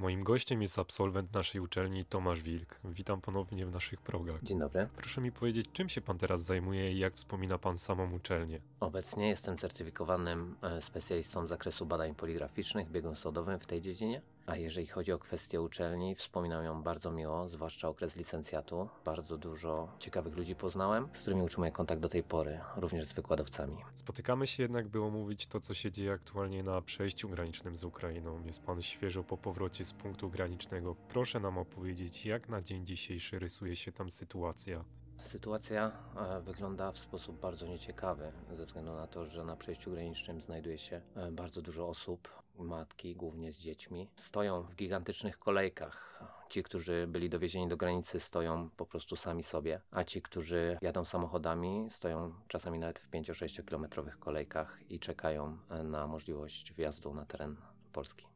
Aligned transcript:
Moim 0.00 0.24
gościem 0.24 0.62
jest 0.62 0.78
absolwent 0.78 1.34
naszej 1.34 1.60
uczelni 1.60 2.04
Tomasz 2.04 2.42
Wilk. 2.42 2.80
Witam 2.84 3.20
ponownie 3.20 3.66
w 3.66 3.72
naszych 3.72 4.00
progach. 4.00 4.42
Dzień 4.42 4.58
dobry. 4.58 4.88
Proszę 4.96 5.20
mi 5.20 5.32
powiedzieć, 5.32 5.66
czym 5.72 5.88
się 5.88 6.00
pan 6.00 6.18
teraz 6.18 6.42
zajmuje 6.42 6.92
i 6.92 6.98
jak 6.98 7.14
wspomina 7.14 7.58
pan 7.58 7.78
samą 7.78 8.12
uczelnię? 8.12 8.60
Obecnie 8.80 9.28
jestem 9.28 9.58
certyfikowanym 9.58 10.56
e, 10.62 10.82
specjalistą 10.82 11.46
z 11.46 11.48
zakresu 11.48 11.86
badań 11.86 12.14
poligraficznych, 12.14 12.90
biegłym 12.90 13.16
sodowym 13.16 13.58
w 13.58 13.66
tej 13.66 13.82
dziedzinie. 13.82 14.20
A 14.50 14.56
jeżeli 14.56 14.86
chodzi 14.86 15.12
o 15.12 15.18
kwestię 15.18 15.60
uczelni, 15.60 16.14
wspominam 16.14 16.64
ją 16.64 16.82
bardzo 16.82 17.10
miło, 17.10 17.48
zwłaszcza 17.48 17.88
okres 17.88 18.16
licencjatu. 18.16 18.88
Bardzo 19.04 19.38
dużo 19.38 19.88
ciekawych 19.98 20.36
ludzi 20.36 20.54
poznałem, 20.54 21.08
z 21.12 21.20
którymi 21.20 21.42
utrzymuję 21.42 21.72
kontakt 21.72 22.00
do 22.02 22.08
tej 22.08 22.22
pory, 22.22 22.60
również 22.76 23.06
z 23.06 23.12
wykładowcami. 23.12 23.76
Spotykamy 23.94 24.46
się 24.46 24.62
jednak, 24.62 24.88
by 24.88 25.02
omówić 25.02 25.46
to, 25.46 25.60
co 25.60 25.74
się 25.74 25.92
dzieje 25.92 26.12
aktualnie 26.12 26.62
na 26.62 26.82
przejściu 26.82 27.28
granicznym 27.28 27.76
z 27.76 27.84
Ukrainą. 27.84 28.42
Jest 28.44 28.62
pan 28.62 28.82
świeżo 28.82 29.24
po 29.24 29.36
powrocie 29.36 29.84
z 29.84 29.92
punktu 29.92 30.30
granicznego. 30.30 30.94
Proszę 30.94 31.40
nam 31.40 31.58
opowiedzieć, 31.58 32.26
jak 32.26 32.48
na 32.48 32.62
dzień 32.62 32.86
dzisiejszy 32.86 33.38
rysuje 33.38 33.76
się 33.76 33.92
tam 33.92 34.10
sytuacja. 34.10 34.84
Sytuacja 35.24 35.92
e, 36.16 36.40
wygląda 36.40 36.92
w 36.92 36.98
sposób 36.98 37.40
bardzo 37.40 37.66
nieciekawy, 37.66 38.32
ze 38.56 38.66
względu 38.66 38.92
na 38.94 39.06
to, 39.06 39.26
że 39.26 39.44
na 39.44 39.56
przejściu 39.56 39.90
granicznym 39.90 40.40
znajduje 40.40 40.78
się 40.78 41.00
e, 41.16 41.30
bardzo 41.32 41.62
dużo 41.62 41.88
osób, 41.88 42.28
matki, 42.64 43.16
głównie 43.16 43.52
z 43.52 43.58
dziećmi. 43.58 44.08
Stoją 44.16 44.62
w 44.62 44.74
gigantycznych 44.74 45.38
kolejkach. 45.38 46.22
Ci, 46.48 46.62
którzy 46.62 47.06
byli 47.06 47.30
dowiezieni 47.30 47.68
do 47.68 47.76
granicy, 47.76 48.20
stoją 48.20 48.70
po 48.76 48.86
prostu 48.86 49.16
sami 49.16 49.42
sobie, 49.42 49.80
a 49.90 50.04
ci, 50.04 50.22
którzy 50.22 50.78
jadą 50.82 51.04
samochodami, 51.04 51.86
stoją 51.90 52.34
czasami 52.48 52.78
nawet 52.78 52.98
w 52.98 53.10
5-6 53.10 53.64
kilometrowych 53.64 54.18
kolejkach 54.18 54.78
i 54.88 54.98
czekają 54.98 55.58
na 55.84 56.06
możliwość 56.06 56.72
wjazdu 56.72 57.14
na 57.14 57.26
teren 57.26 57.56
Polski. 57.92 58.29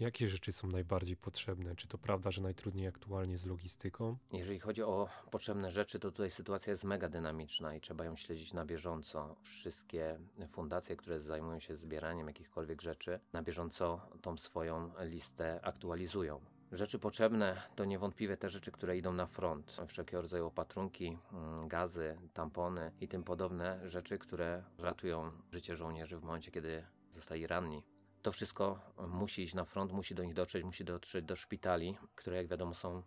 Jakie 0.00 0.28
rzeczy 0.28 0.52
są 0.52 0.68
najbardziej 0.68 1.16
potrzebne? 1.16 1.76
Czy 1.76 1.88
to 1.88 1.98
prawda, 1.98 2.30
że 2.30 2.42
najtrudniej 2.42 2.86
aktualnie 2.86 3.38
z 3.38 3.46
logistyką? 3.46 4.16
Jeżeli 4.32 4.60
chodzi 4.60 4.82
o 4.82 5.08
potrzebne 5.30 5.72
rzeczy, 5.72 5.98
to 5.98 6.10
tutaj 6.10 6.30
sytuacja 6.30 6.70
jest 6.70 6.84
mega 6.84 7.08
dynamiczna 7.08 7.74
i 7.74 7.80
trzeba 7.80 8.04
ją 8.04 8.16
śledzić 8.16 8.52
na 8.52 8.64
bieżąco. 8.64 9.36
Wszystkie 9.42 10.18
fundacje, 10.48 10.96
które 10.96 11.20
zajmują 11.20 11.60
się 11.60 11.76
zbieraniem 11.76 12.26
jakichkolwiek 12.26 12.82
rzeczy, 12.82 13.20
na 13.32 13.42
bieżąco 13.42 14.00
tą 14.22 14.38
swoją 14.38 14.92
listę 15.00 15.60
aktualizują. 15.64 16.40
Rzeczy 16.72 16.98
potrzebne 16.98 17.62
to 17.74 17.84
niewątpliwie 17.84 18.36
te 18.36 18.48
rzeczy, 18.48 18.72
które 18.72 18.96
idą 18.96 19.12
na 19.12 19.26
front. 19.26 19.76
Wszelkiego 19.88 20.22
rodzaju 20.22 20.46
opatrunki, 20.46 21.18
mm, 21.32 21.68
gazy, 21.68 22.16
tampony 22.34 22.92
i 23.00 23.08
tym 23.08 23.24
podobne 23.24 23.90
rzeczy, 23.90 24.18
które 24.18 24.64
ratują 24.78 25.32
życie 25.52 25.76
żołnierzy 25.76 26.18
w 26.18 26.22
momencie, 26.22 26.50
kiedy 26.50 26.84
zostali 27.10 27.46
ranni. 27.46 27.82
To 28.22 28.32
wszystko 28.32 28.80
musi 29.08 29.42
iść 29.42 29.54
na 29.54 29.64
front, 29.64 29.92
musi 29.92 30.14
do 30.14 30.24
nich 30.24 30.34
dotrzeć, 30.34 30.64
musi 30.64 30.84
dotrzeć 30.84 31.24
do 31.24 31.36
szpitali, 31.36 31.96
które 32.14 32.36
jak 32.36 32.46
wiadomo 32.46 32.74
są 32.74 33.02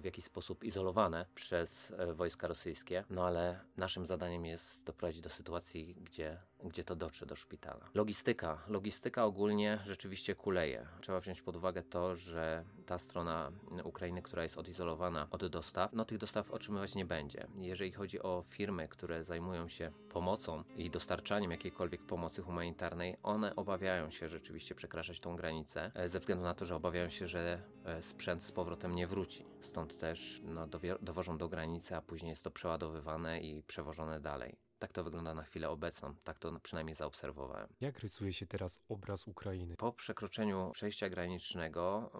w 0.00 0.04
jakiś 0.04 0.24
sposób 0.24 0.64
izolowane 0.64 1.26
przez 1.34 1.90
e, 1.90 2.14
wojska 2.14 2.46
rosyjskie, 2.46 3.04
no 3.10 3.26
ale 3.26 3.60
naszym 3.76 4.06
zadaniem 4.06 4.46
jest 4.46 4.84
doprowadzić 4.84 5.20
do 5.20 5.28
sytuacji, 5.28 5.94
gdzie 5.94 6.38
gdzie 6.64 6.84
to 6.84 6.96
dotrze 6.96 7.26
do 7.26 7.36
szpitala. 7.36 7.88
Logistyka. 7.94 8.58
Logistyka 8.68 9.24
ogólnie 9.24 9.78
rzeczywiście 9.84 10.34
kuleje. 10.34 10.86
Trzeba 11.00 11.20
wziąć 11.20 11.42
pod 11.42 11.56
uwagę 11.56 11.82
to, 11.82 12.16
że 12.16 12.64
ta 12.86 12.98
strona 12.98 13.52
Ukrainy, 13.84 14.22
która 14.22 14.42
jest 14.42 14.58
odizolowana 14.58 15.28
od 15.30 15.46
dostaw, 15.46 15.92
no 15.92 16.04
tych 16.04 16.18
dostaw 16.18 16.50
otrzymywać 16.50 16.94
nie 16.94 17.04
będzie. 17.04 17.46
Jeżeli 17.58 17.92
chodzi 17.92 18.22
o 18.22 18.44
firmy, 18.46 18.88
które 18.88 19.24
zajmują 19.24 19.68
się 19.68 19.92
pomocą 20.08 20.64
i 20.76 20.90
dostarczaniem 20.90 21.50
jakiejkolwiek 21.50 22.02
pomocy 22.02 22.42
humanitarnej, 22.42 23.16
one 23.22 23.56
obawiają 23.56 24.10
się 24.10 24.28
rzeczywiście 24.28 24.74
przekraczać 24.74 25.20
tą 25.20 25.36
granicę, 25.36 25.90
e, 25.94 26.08
ze 26.08 26.20
względu 26.20 26.44
na 26.44 26.54
to, 26.54 26.64
że 26.64 26.76
obawiają 26.76 27.08
się, 27.08 27.28
że 27.28 27.62
e, 27.84 28.02
sprzęt 28.02 28.42
z 28.42 28.52
powrotem 28.52 28.94
nie 28.94 29.06
wróci. 29.06 29.44
Stąd 29.66 29.98
też 29.98 30.40
no, 30.44 30.66
dowożą 31.00 31.38
do 31.38 31.48
granicy, 31.48 31.96
a 31.96 32.02
później 32.02 32.30
jest 32.30 32.44
to 32.44 32.50
przeładowywane 32.50 33.40
i 33.40 33.62
przewożone 33.62 34.20
dalej. 34.20 34.56
Tak 34.78 34.92
to 34.92 35.04
wygląda 35.04 35.34
na 35.34 35.42
chwilę 35.42 35.70
obecną, 35.70 36.14
tak 36.24 36.38
to 36.38 36.60
przynajmniej 36.60 36.94
zaobserwowałem. 36.94 37.68
Jak 37.80 37.98
rysuje 37.98 38.32
się 38.32 38.46
teraz 38.46 38.80
obraz 38.88 39.28
Ukrainy? 39.28 39.76
Po 39.76 39.92
przekroczeniu 39.92 40.70
przejścia 40.74 41.08
granicznego 41.08 42.10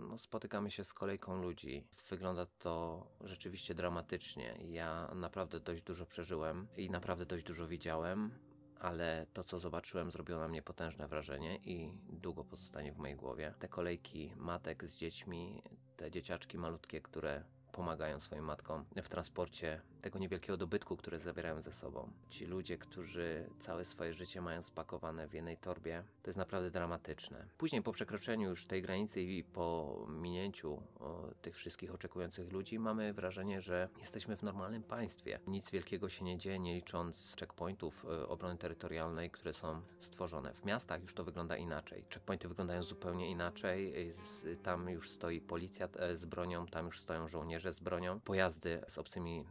no, 0.00 0.18
spotykamy 0.18 0.70
się 0.70 0.84
z 0.84 0.92
kolejką 0.92 1.42
ludzi. 1.42 1.86
Wygląda 2.10 2.46
to 2.46 3.06
rzeczywiście 3.20 3.74
dramatycznie. 3.74 4.58
Ja 4.64 5.10
naprawdę 5.14 5.60
dość 5.60 5.82
dużo 5.82 6.06
przeżyłem 6.06 6.68
i 6.76 6.90
naprawdę 6.90 7.26
dość 7.26 7.44
dużo 7.44 7.66
widziałem 7.68 8.30
ale 8.80 9.26
to, 9.32 9.44
co 9.44 9.60
zobaczyłem, 9.60 10.10
zrobiło 10.10 10.38
na 10.38 10.48
mnie 10.48 10.62
potężne 10.62 11.08
wrażenie 11.08 11.56
i 11.56 11.98
długo 12.08 12.44
pozostanie 12.44 12.92
w 12.92 12.98
mojej 12.98 13.16
głowie. 13.16 13.54
Te 13.58 13.68
kolejki 13.68 14.32
matek 14.36 14.90
z 14.90 14.96
dziećmi, 14.96 15.62
te 15.96 16.10
dzieciaczki 16.10 16.58
malutkie, 16.58 17.00
które 17.00 17.44
pomagają 17.76 18.20
swoim 18.20 18.44
matkom 18.44 18.84
w 18.96 19.08
transporcie 19.08 19.80
tego 20.02 20.18
niewielkiego 20.18 20.56
dobytku, 20.56 20.96
które 20.96 21.18
zabierają 21.18 21.62
ze 21.62 21.72
sobą. 21.72 22.10
Ci 22.30 22.46
ludzie, 22.46 22.78
którzy 22.78 23.50
całe 23.58 23.84
swoje 23.84 24.14
życie 24.14 24.40
mają 24.40 24.62
spakowane 24.62 25.28
w 25.28 25.34
jednej 25.34 25.56
torbie, 25.56 26.04
to 26.22 26.30
jest 26.30 26.38
naprawdę 26.38 26.70
dramatyczne. 26.70 27.46
Później 27.58 27.82
po 27.82 27.92
przekroczeniu 27.92 28.48
już 28.50 28.66
tej 28.66 28.82
granicy 28.82 29.22
i 29.22 29.44
po 29.44 29.96
minięciu 30.08 30.82
o, 31.00 31.30
tych 31.42 31.56
wszystkich 31.56 31.94
oczekujących 31.94 32.52
ludzi, 32.52 32.78
mamy 32.78 33.12
wrażenie, 33.12 33.60
że 33.60 33.88
jesteśmy 34.00 34.36
w 34.36 34.42
normalnym 34.42 34.82
państwie. 34.82 35.40
Nic 35.46 35.70
wielkiego 35.70 36.08
się 36.08 36.24
nie 36.24 36.38
dzieje, 36.38 36.58
nie 36.58 36.74
licząc 36.74 37.34
checkpointów 37.40 38.04
y, 38.04 38.28
obrony 38.28 38.58
terytorialnej, 38.58 39.30
które 39.30 39.54
są 39.54 39.82
stworzone. 39.98 40.52
W 40.54 40.64
miastach 40.64 41.02
już 41.02 41.14
to 41.14 41.24
wygląda 41.24 41.56
inaczej. 41.56 42.04
Checkpointy 42.12 42.48
wyglądają 42.48 42.82
zupełnie 42.82 43.30
inaczej. 43.30 43.94
Tam 44.62 44.88
już 44.88 45.10
stoi 45.10 45.40
policja 45.40 45.88
e, 45.96 46.16
z 46.16 46.24
bronią, 46.24 46.66
tam 46.66 46.86
już 46.86 47.00
stoją 47.00 47.28
żołnierze 47.28 47.65
z 47.72 47.80
bronią. 47.80 48.20
Pojazdy 48.20 48.82
z 48.88 48.98
obcymi 48.98 49.44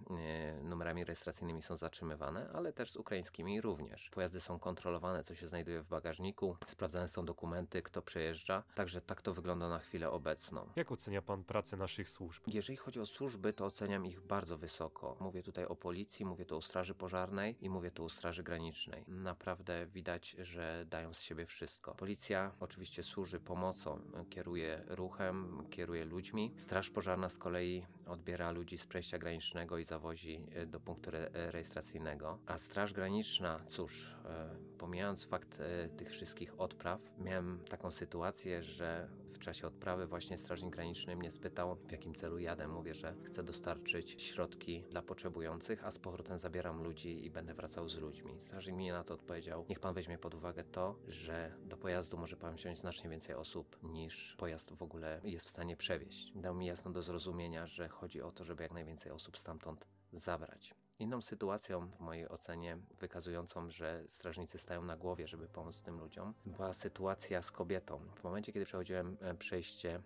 y, 0.60 0.64
numerami 0.64 1.04
rejestracyjnymi 1.04 1.62
są 1.62 1.78
zatrzymywane, 1.78 2.50
ale 2.54 2.74
też 2.74 2.92
z 2.92 2.98
ukraińskimi 2.98 3.62
również. 3.62 4.10
Pojazdy 4.10 4.42
są 4.42 4.60
kontrolowane, 4.60 5.24
co 5.24 5.36
się 5.36 5.48
znajduje 5.48 5.82
w 5.82 5.88
bagażniku, 5.88 6.58
sprawdzane 6.68 7.08
są 7.08 7.26
dokumenty, 7.26 7.82
kto 7.82 8.02
przejeżdża, 8.02 8.64
także 8.76 9.02
tak 9.02 9.22
to 9.22 9.34
wygląda 9.34 9.70
na 9.70 9.80
chwilę 9.80 10.12
obecną. 10.12 10.70
Jak 10.76 10.92
ocenia 10.92 11.22
pan 11.22 11.44
pracę 11.44 11.78
naszych 11.78 12.10
służb? 12.10 12.44
Jeżeli 12.48 12.78
chodzi 12.78 13.00
o 13.00 13.06
służby, 13.06 13.54
to 13.54 13.66
oceniam 13.66 14.06
ich 14.06 14.22
bardzo 14.22 14.58
wysoko. 14.58 15.18
Mówię 15.20 15.44
tutaj 15.44 15.66
o 15.66 15.76
policji, 15.76 16.26
mówię 16.26 16.46
tu 16.46 16.58
o 16.58 16.62
Straży 16.62 16.96
Pożarnej 16.96 17.56
i 17.62 17.70
mówię 17.70 17.92
tu 17.92 18.06
o 18.06 18.10
Straży 18.10 18.44
Granicznej. 18.44 19.04
Naprawdę 19.08 19.86
widać, 19.86 20.36
że 20.40 20.86
dają 20.90 21.14
z 21.14 21.22
siebie 21.22 21.46
wszystko. 21.46 21.96
Policja 21.96 22.52
oczywiście 22.60 23.04
służy 23.04 23.40
pomocą, 23.40 24.00
kieruje 24.30 24.84
ruchem, 24.88 25.68
kieruje 25.70 26.06
ludźmi. 26.06 26.54
Straż 26.58 26.90
Pożarna 26.90 27.30
z 27.30 27.38
kolei 27.38 27.86
odbiera 28.08 28.52
ludzi 28.52 28.78
z 28.78 28.86
przejścia 28.86 29.18
granicznego 29.18 29.78
i 29.78 29.84
zawozi 29.84 30.36
E, 30.56 30.66
do 30.66 30.80
punktu 30.80 31.10
re 31.10 31.30
rejestracyjnego. 31.34 32.40
A 32.46 32.58
Straż 32.58 32.94
Graniczna, 32.94 33.60
cóż, 33.68 34.16
e, 34.26 34.50
pomijając 34.78 35.26
fakt 35.26 35.60
e, 35.60 35.90
tych 35.90 36.10
wszystkich 36.10 36.62
odpraw, 36.62 37.02
miałem 37.18 37.60
taką 37.70 37.92
sytuację, 37.92 38.64
że 38.64 39.08
w 39.32 39.40
czasie 39.40 39.68
odprawy 39.68 40.08
właśnie 40.08 40.38
Strażnik 40.38 40.74
Graniczny 40.74 41.16
mnie 41.16 41.32
spytał, 41.32 41.76
w 41.76 41.92
jakim 41.92 42.16
celu 42.16 42.40
jadę. 42.40 42.68
Mówię, 42.68 42.94
że 42.94 43.16
chcę 43.24 43.44
dostarczyć 43.44 44.22
środki 44.22 44.84
dla 44.90 45.02
potrzebujących, 45.02 45.86
a 45.86 45.92
z 45.92 46.00
powrotem 46.00 46.40
zabieram 46.40 46.84
ludzi 46.84 47.26
i 47.26 47.30
będę 47.30 47.54
wracał 47.54 47.90
z 47.90 47.98
ludźmi. 47.98 48.36
Strażnik 48.40 48.76
mi 48.76 48.90
na 48.90 49.04
to 49.04 49.14
odpowiedział, 49.14 49.66
niech 49.70 49.80
pan 49.80 49.94
weźmie 49.94 50.18
pod 50.18 50.34
uwagę 50.34 50.64
to, 50.64 50.96
że 51.08 51.52
do 51.66 51.78
pojazdu 51.78 52.18
może 52.18 52.38
pan 52.38 52.56
wziąć 52.56 52.80
znacznie 52.80 53.10
więcej 53.10 53.36
osób 53.36 53.78
niż 53.84 54.36
pojazd 54.38 54.74
w 54.74 54.84
ogóle 54.84 55.22
jest 55.24 55.46
w 55.46 55.50
stanie 55.50 55.78
przewieźć. 55.78 56.32
Dał 56.36 56.56
mi 56.56 56.66
jasno 56.66 56.92
do 56.92 57.02
zrozumienia, 57.02 57.68
że 57.68 57.90
chodzi 57.96 58.22
o 58.22 58.32
to, 58.32 58.44
żeby 58.44 58.64
jak 58.64 58.72
najwięcej 58.72 59.12
osób 59.12 59.38
stamtąd 59.38 59.88
zabrać. 60.14 60.74
Inną 61.00 61.22
sytuacją, 61.22 61.88
w 61.88 62.00
mojej 62.00 62.30
ocenie, 62.30 62.78
wykazującą, 63.00 63.70
że 63.70 64.04
strażnicy 64.10 64.58
stają 64.58 64.82
na 64.82 64.98
głowie, 64.98 65.28
żeby 65.28 65.48
pomóc 65.48 65.82
tym 65.82 66.00
ludziom, 66.00 66.34
była 66.46 66.74
sytuacja 66.74 67.42
z 67.42 67.52
kobietą. 67.52 68.00
W 68.16 68.24
momencie, 68.24 68.54
kiedy 68.54 68.66
przechodziłem 68.66 69.18
e, 69.22 69.36
przejście 69.36 70.02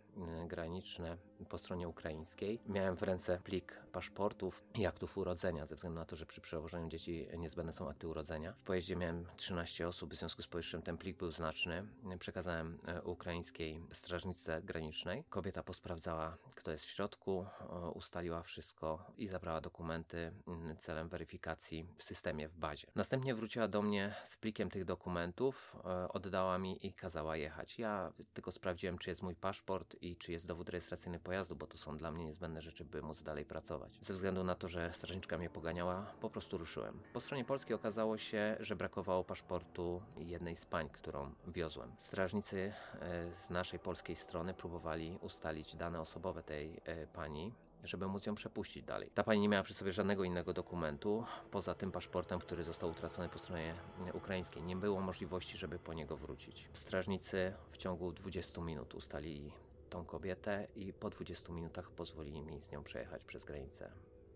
graniczne 0.47 1.17
po 1.45 1.57
stronie 1.57 1.87
ukraińskiej, 1.87 2.59
miałem 2.67 2.95
w 2.95 3.03
ręce 3.03 3.39
plik 3.43 3.79
paszportów 3.91 4.63
i 4.75 4.85
aktów 4.85 5.17
urodzenia, 5.17 5.65
ze 5.65 5.75
względu 5.75 5.99
na 5.99 6.05
to, 6.05 6.15
że 6.15 6.25
przy 6.25 6.41
przewożeniu 6.41 6.89
dzieci 6.89 7.27
niezbędne 7.37 7.73
są 7.73 7.89
akty 7.89 8.07
urodzenia. 8.07 8.53
W 8.53 8.63
pojeździe 8.63 8.95
miałem 8.95 9.25
13 9.37 9.87
osób, 9.87 10.13
w 10.13 10.17
związku 10.17 10.41
z 10.41 10.47
powyższym 10.47 10.81
ten 10.81 10.97
plik 10.97 11.17
był 11.17 11.31
znaczny. 11.31 11.87
Przekazałem 12.19 12.79
e, 12.87 13.01
ukraińskiej 13.01 13.81
strażnicy 13.93 14.51
granicznej. 14.63 15.23
Kobieta 15.29 15.63
posprawdzała, 15.63 16.37
kto 16.55 16.71
jest 16.71 16.85
w 16.85 16.89
środku, 16.89 17.45
ustaliła 17.93 18.43
wszystko 18.43 19.11
i 19.17 19.27
zabrała 19.27 19.61
dokumenty 19.61 20.31
celem 20.79 21.09
weryfikacji 21.09 21.85
w 21.97 22.03
systemie, 22.03 22.47
w 22.47 22.55
bazie. 22.55 22.87
Następnie 22.95 23.35
wróciła 23.35 23.67
do 23.67 23.81
mnie 23.81 24.15
z 24.23 24.37
plikiem 24.37 24.69
tych 24.69 24.85
dokumentów, 24.85 25.75
e, 25.85 26.09
oddała 26.09 26.57
mi 26.57 26.87
i 26.87 26.93
kazała 26.93 27.37
jechać. 27.37 27.79
Ja 27.79 28.13
tylko 28.33 28.51
sprawdziłem, 28.51 28.97
czy 28.97 29.09
jest 29.09 29.23
mój 29.23 29.35
paszport 29.35 29.95
i 30.01 30.17
czy 30.17 30.31
jest 30.31 30.45
dowód 30.45 30.69
rejestracyjny 30.69 31.19
pojazdu, 31.29 31.55
bo 31.55 31.67
to 31.67 31.77
są 31.77 31.97
dla 31.97 32.11
mnie 32.11 32.25
niezbędne 32.25 32.61
rzeczy, 32.61 32.85
by 32.85 33.01
móc 33.01 33.21
dalej 33.21 33.45
pracować. 33.45 33.99
Ze 34.01 34.13
względu 34.13 34.43
na 34.43 34.55
to, 34.55 34.67
że 34.67 34.93
strażniczka 34.93 35.37
mnie 35.37 35.49
poganiała, 35.49 36.05
po 36.21 36.29
prostu 36.29 36.57
ruszyłem. 36.57 36.99
Po 37.13 37.21
stronie 37.21 37.45
polskiej 37.45 37.75
okazało 37.75 38.17
się, 38.17 38.57
że 38.59 38.75
brakowało 38.75 39.23
paszportu 39.23 40.01
jednej 40.17 40.55
z 40.55 40.65
pań, 40.65 40.89
którą 40.89 41.31
wiozłem. 41.47 41.91
Strażnicy 41.97 42.73
e, 43.01 43.31
z 43.45 43.49
naszej 43.49 43.79
polskiej 43.79 44.15
strony 44.15 44.53
próbowali 44.53 45.17
ustalić 45.21 45.75
dane 45.75 46.01
osobowe 46.01 46.43
tej 46.43 46.81
e, 46.85 47.07
pani, 47.07 47.53
żeby 47.83 48.07
móc 48.07 48.25
ją 48.25 48.35
przepuścić 48.35 48.83
dalej. 48.83 49.09
Ta 49.15 49.23
pani 49.23 49.41
nie 49.41 49.49
miała 49.49 49.63
przy 49.63 49.73
sobie 49.73 49.91
żadnego 49.91 50.23
innego 50.23 50.53
dokumentu, 50.53 51.25
poza 51.51 51.75
tym 51.75 51.91
paszportem, 51.91 52.39
który 52.39 52.63
został 52.63 52.89
utracony 52.89 53.29
po 53.29 53.39
stronie 53.39 53.75
ukraińskiej. 54.13 54.63
Nie 54.63 54.75
było 54.75 55.01
możliwości, 55.01 55.57
żeby 55.57 55.79
po 55.79 55.93
niego 55.93 56.17
wrócić. 56.17 56.69
Strażnicy 56.73 57.53
w 57.69 57.77
ciągu 57.77 58.11
20 58.11 58.61
minut 58.61 58.95
ustalili 58.95 59.51
tą 59.89 60.05
kobietę 60.05 60.67
i 60.75 60.93
po 60.93 61.09
20 61.09 61.53
minutach 61.53 61.91
pozwolili 61.91 62.41
mi 62.41 62.61
z 62.61 62.71
nią 62.71 62.83
przejechać 62.83 63.23
przez 63.23 63.45
granicę. 63.45 63.91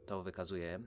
To 0.05 0.23
wykazuje, 0.23 0.79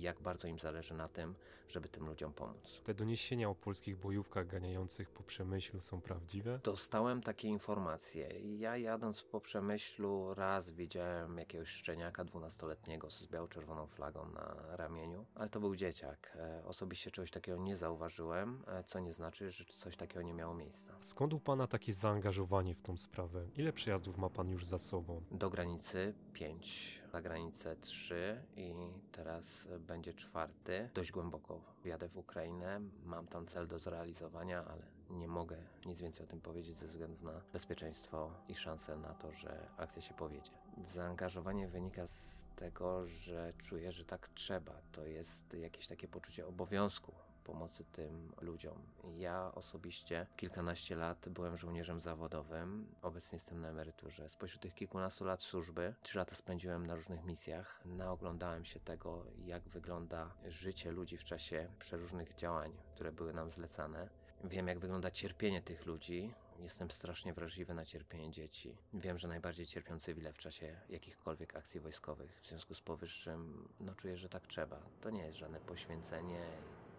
jak 0.00 0.20
bardzo 0.20 0.48
im 0.48 0.58
zależy 0.58 0.94
na 0.94 1.08
tym, 1.08 1.34
żeby 1.68 1.88
tym 1.88 2.06
ludziom 2.06 2.32
pomóc. 2.32 2.80
Te 2.84 2.94
doniesienia 2.94 3.48
o 3.50 3.54
polskich 3.54 3.96
bojówkach 3.96 4.46
ganiających 4.46 5.10
po 5.10 5.22
Przemyślu 5.22 5.80
są 5.80 6.00
prawdziwe? 6.00 6.60
Dostałem 6.64 7.22
takie 7.22 7.48
informacje. 7.48 8.28
Ja 8.58 8.76
jadąc 8.76 9.22
po 9.22 9.40
Przemyślu 9.40 10.34
raz 10.34 10.70
widziałem 10.70 11.38
jakiegoś 11.38 11.68
szczeniaka 11.68 12.24
dwunastoletniego 12.24 13.10
z 13.10 13.26
biało-czerwoną 13.26 13.86
flagą 13.86 14.28
na 14.28 14.76
ramieniu, 14.76 15.26
ale 15.34 15.48
to 15.48 15.60
był 15.60 15.76
dzieciak. 15.76 16.36
E, 16.36 16.64
osobiście 16.64 17.10
czegoś 17.10 17.30
takiego 17.30 17.58
nie 17.58 17.76
zauważyłem, 17.76 18.62
e, 18.66 18.84
co 18.84 19.00
nie 19.00 19.12
znaczy, 19.12 19.50
że 19.50 19.64
coś 19.64 19.96
takiego 19.96 20.22
nie 20.22 20.34
miało 20.34 20.54
miejsca. 20.54 20.94
Skąd 21.00 21.34
u 21.34 21.40
Pana 21.40 21.66
takie 21.66 21.94
zaangażowanie 21.94 22.74
w 22.74 22.82
tą 22.82 22.96
sprawę? 22.96 23.46
Ile 23.56 23.72
przejazdów 23.72 24.18
ma 24.18 24.30
Pan 24.30 24.48
już 24.48 24.64
za 24.64 24.78
sobą? 24.78 25.22
Do 25.30 25.50
granicy 25.50 26.14
5 26.32 27.03
za 27.14 27.22
granicę 27.22 27.76
3 27.76 28.42
i 28.56 28.74
teraz 29.12 29.68
będzie 29.80 30.14
czwarty. 30.14 30.90
Dość 30.94 31.12
głęboko 31.12 31.60
jadę 31.84 32.08
w 32.08 32.16
Ukrainę, 32.16 32.80
mam 33.04 33.26
tam 33.26 33.46
cel 33.46 33.66
do 33.66 33.78
zrealizowania, 33.78 34.64
ale 34.64 34.82
nie 35.10 35.28
mogę 35.28 35.56
nic 35.86 36.00
więcej 36.00 36.24
o 36.24 36.28
tym 36.28 36.40
powiedzieć 36.40 36.78
ze 36.78 36.86
względu 36.86 37.24
na 37.24 37.40
bezpieczeństwo 37.52 38.30
i 38.48 38.54
szansę 38.54 38.96
na 38.96 39.14
to, 39.14 39.32
że 39.32 39.68
akcja 39.76 40.02
się 40.02 40.14
powiedzie. 40.14 40.50
Zaangażowanie 40.86 41.68
wynika 41.68 42.06
z 42.06 42.44
tego, 42.56 43.06
że 43.06 43.52
czuję, 43.58 43.92
że 43.92 44.04
tak 44.04 44.28
trzeba. 44.28 44.72
To 44.92 45.06
jest 45.06 45.54
jakieś 45.54 45.86
takie 45.86 46.08
poczucie 46.08 46.46
obowiązku 46.46 47.12
pomocy 47.44 47.84
tym 47.84 48.32
ludziom. 48.40 48.82
Ja 49.16 49.52
osobiście 49.54 50.26
kilkanaście 50.36 50.96
lat 50.96 51.28
byłem 51.28 51.56
żołnierzem 51.56 52.00
zawodowym, 52.00 52.86
obecnie 53.02 53.36
jestem 53.36 53.60
na 53.60 53.68
emeryturze. 53.68 54.28
Spośród 54.28 54.62
tych 54.62 54.74
kilkunastu 54.74 55.24
lat 55.24 55.42
służby, 55.42 55.94
trzy 56.02 56.18
lata 56.18 56.34
spędziłem 56.34 56.86
na 56.86 56.94
różnych 56.94 57.24
misjach. 57.24 57.80
Naoglądałem 57.84 58.64
się 58.64 58.80
tego, 58.80 59.24
jak 59.38 59.68
wygląda 59.68 60.34
życie 60.46 60.90
ludzi 60.90 61.16
w 61.16 61.24
czasie 61.24 61.68
przeróżnych 61.78 62.34
działań, 62.34 62.72
które 62.94 63.12
były 63.12 63.32
nam 63.32 63.50
zlecane. 63.50 64.08
Wiem, 64.44 64.68
jak 64.68 64.78
wygląda 64.78 65.10
cierpienie 65.10 65.62
tych 65.62 65.86
ludzi, 65.86 66.34
Jestem 66.58 66.90
strasznie 66.90 67.32
wrażliwy 67.32 67.74
na 67.74 67.84
cierpienie 67.84 68.30
dzieci. 68.30 68.76
Wiem, 68.94 69.18
że 69.18 69.28
najbardziej 69.28 69.66
cierpią 69.66 69.98
cywile 69.98 70.32
w 70.32 70.38
czasie 70.38 70.76
jakichkolwiek 70.88 71.56
akcji 71.56 71.80
wojskowych. 71.80 72.40
W 72.42 72.48
związku 72.48 72.74
z 72.74 72.80
powyższym, 72.80 73.68
no 73.80 73.94
czuję, 73.94 74.16
że 74.16 74.28
tak 74.28 74.46
trzeba. 74.46 74.82
To 75.00 75.10
nie 75.10 75.22
jest 75.22 75.38
żadne 75.38 75.60
poświęcenie 75.60 76.40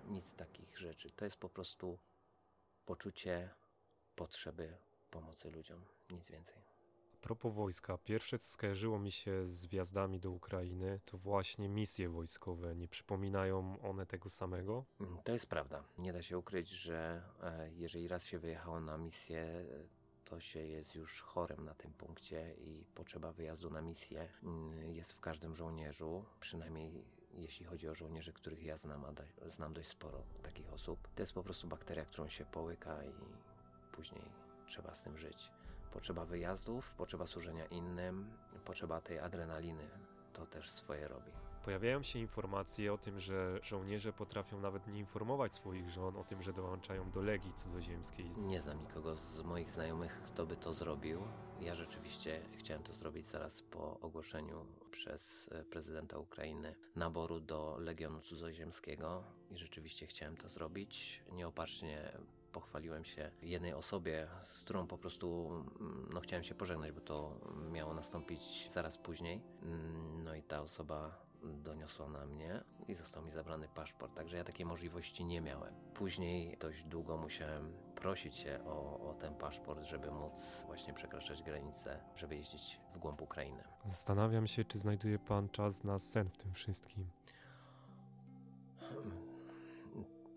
nic 0.05 0.35
takich 0.35 0.79
rzeczy. 0.79 1.11
To 1.11 1.25
jest 1.25 1.37
po 1.37 1.49
prostu 1.49 1.99
poczucie 2.85 3.49
potrzeby 4.15 4.77
pomocy 5.11 5.51
ludziom, 5.51 5.81
nic 6.09 6.31
więcej. 6.31 6.61
A 7.13 7.27
propos 7.27 7.53
wojska, 7.53 7.97
pierwsze 7.97 8.39
co 8.39 8.49
skojarzyło 8.49 8.99
mi 8.99 9.11
się 9.11 9.47
z 9.47 9.65
wjazdami 9.65 10.19
do 10.19 10.31
Ukrainy, 10.31 10.99
to 11.05 11.17
właśnie 11.17 11.69
misje 11.69 12.09
wojskowe. 12.09 12.75
Nie 12.75 12.87
przypominają 12.87 13.81
one 13.81 14.05
tego 14.05 14.29
samego? 14.29 14.85
Mm, 14.99 15.17
to 15.23 15.33
jest 15.33 15.49
prawda. 15.49 15.83
Nie 15.97 16.13
da 16.13 16.21
się 16.21 16.37
ukryć, 16.37 16.69
że 16.69 17.23
e, 17.43 17.71
jeżeli 17.71 18.07
raz 18.07 18.25
się 18.25 18.39
wyjechało 18.39 18.79
na 18.79 18.97
misję, 18.97 19.65
to 20.25 20.39
się 20.39 20.59
jest 20.59 20.95
już 20.95 21.21
chorym 21.21 21.65
na 21.65 21.75
tym 21.75 21.93
punkcie 21.93 22.55
i 22.57 22.85
potrzeba 22.95 23.31
wyjazdu 23.31 23.69
na 23.69 23.81
misję 23.81 24.29
mm, 24.43 24.93
jest 24.93 25.13
w 25.13 25.19
każdym 25.19 25.55
żołnierzu, 25.55 26.25
przynajmniej 26.39 27.05
jeśli 27.35 27.65
chodzi 27.65 27.89
o 27.89 27.95
żołnierzy, 27.95 28.33
których 28.33 28.63
ja 28.63 28.77
znam, 28.77 29.05
a 29.05 29.49
znam 29.49 29.73
dość 29.73 29.89
sporo 29.89 30.23
takich 30.43 30.73
osób. 30.73 31.07
To 31.15 31.21
jest 31.21 31.33
po 31.33 31.43
prostu 31.43 31.67
bakteria, 31.67 32.05
którą 32.05 32.27
się 32.27 32.45
połyka 32.45 33.03
i 33.03 33.13
później 33.91 34.23
trzeba 34.67 34.95
z 34.95 35.01
tym 35.01 35.17
żyć. 35.17 35.51
Potrzeba 35.93 36.25
wyjazdów, 36.25 36.95
potrzeba 36.95 37.27
służenia 37.27 37.65
innym, 37.65 38.37
potrzeba 38.65 39.01
tej 39.01 39.19
adrenaliny. 39.19 39.89
To 40.33 40.45
też 40.45 40.69
swoje 40.69 41.07
robi. 41.07 41.44
Pojawiają 41.65 42.03
się 42.03 42.19
informacje 42.19 42.93
o 42.93 42.97
tym, 42.97 43.19
że 43.19 43.59
żołnierze 43.63 44.13
potrafią 44.13 44.59
nawet 44.59 44.87
nie 44.87 44.99
informować 44.99 45.55
swoich 45.55 45.89
żon 45.89 46.17
o 46.17 46.23
tym, 46.23 46.41
że 46.41 46.53
dołączają 46.53 47.11
do 47.11 47.21
Legii 47.21 47.53
Cudzoziemskiej. 47.53 48.29
Nie 48.37 48.61
znam 48.61 48.79
nikogo 48.79 49.15
z 49.15 49.43
moich 49.43 49.71
znajomych, 49.71 50.21
kto 50.25 50.45
by 50.45 50.55
to 50.55 50.73
zrobił. 50.73 51.21
Ja 51.61 51.75
rzeczywiście 51.75 52.41
chciałem 52.57 52.83
to 52.83 52.93
zrobić 52.93 53.27
zaraz 53.27 53.61
po 53.61 53.99
ogłoszeniu 53.99 54.65
przez 54.91 55.49
e, 55.51 55.63
prezydenta 55.63 56.17
Ukrainy 56.17 56.75
naboru 56.95 57.39
do 57.39 57.77
Legionu 57.79 58.21
Cudzoziemskiego 58.21 59.23
i 59.51 59.57
rzeczywiście 59.57 60.07
chciałem 60.07 60.37
to 60.37 60.49
zrobić. 60.49 61.23
Nieopatrznie 61.31 62.11
pochwaliłem 62.51 63.05
się 63.05 63.31
jednej 63.41 63.73
osobie, 63.73 64.27
z 64.43 64.59
którą 64.59 64.87
po 64.87 64.97
prostu 64.97 65.49
mm, 65.79 66.09
no, 66.13 66.19
chciałem 66.19 66.43
się 66.43 66.55
pożegnać, 66.55 66.91
bo 66.91 67.01
to 67.01 67.39
miało 67.71 67.93
nastąpić 67.93 68.71
zaraz 68.71 68.97
później. 68.97 69.41
Mm, 69.61 70.23
no 70.23 70.35
i 70.35 70.43
ta 70.43 70.61
osoba 70.61 71.24
doniosła 71.53 72.09
na 72.09 72.25
mnie 72.25 72.63
i 72.87 72.95
został 72.95 73.23
mi 73.23 73.31
zabrany 73.31 73.67
paszport, 73.67 74.15
także 74.15 74.37
ja 74.37 74.43
takiej 74.43 74.65
możliwości 74.65 75.25
nie 75.25 75.41
miałem. 75.41 75.73
Później 75.93 76.57
dość 76.57 76.83
długo 76.83 77.17
musiałem 77.17 77.73
prosić 77.95 78.35
się 78.35 78.59
o, 78.65 79.09
o 79.09 79.13
ten 79.13 79.35
paszport, 79.35 79.83
żeby 79.83 80.11
móc 80.11 80.63
właśnie 80.65 80.93
przekraczać 80.93 81.43
granicę, 81.43 81.99
żeby 82.15 82.35
jeździć 82.35 82.81
w 82.93 82.97
głąb 82.97 83.21
Ukrainy. 83.21 83.63
Zastanawiam 83.85 84.47
się, 84.47 84.65
czy 84.65 84.79
znajduje 84.79 85.19
pan 85.19 85.49
czas 85.49 85.83
na 85.83 85.99
sen 85.99 86.29
w 86.29 86.37
tym 86.37 86.53
wszystkim. 86.53 87.09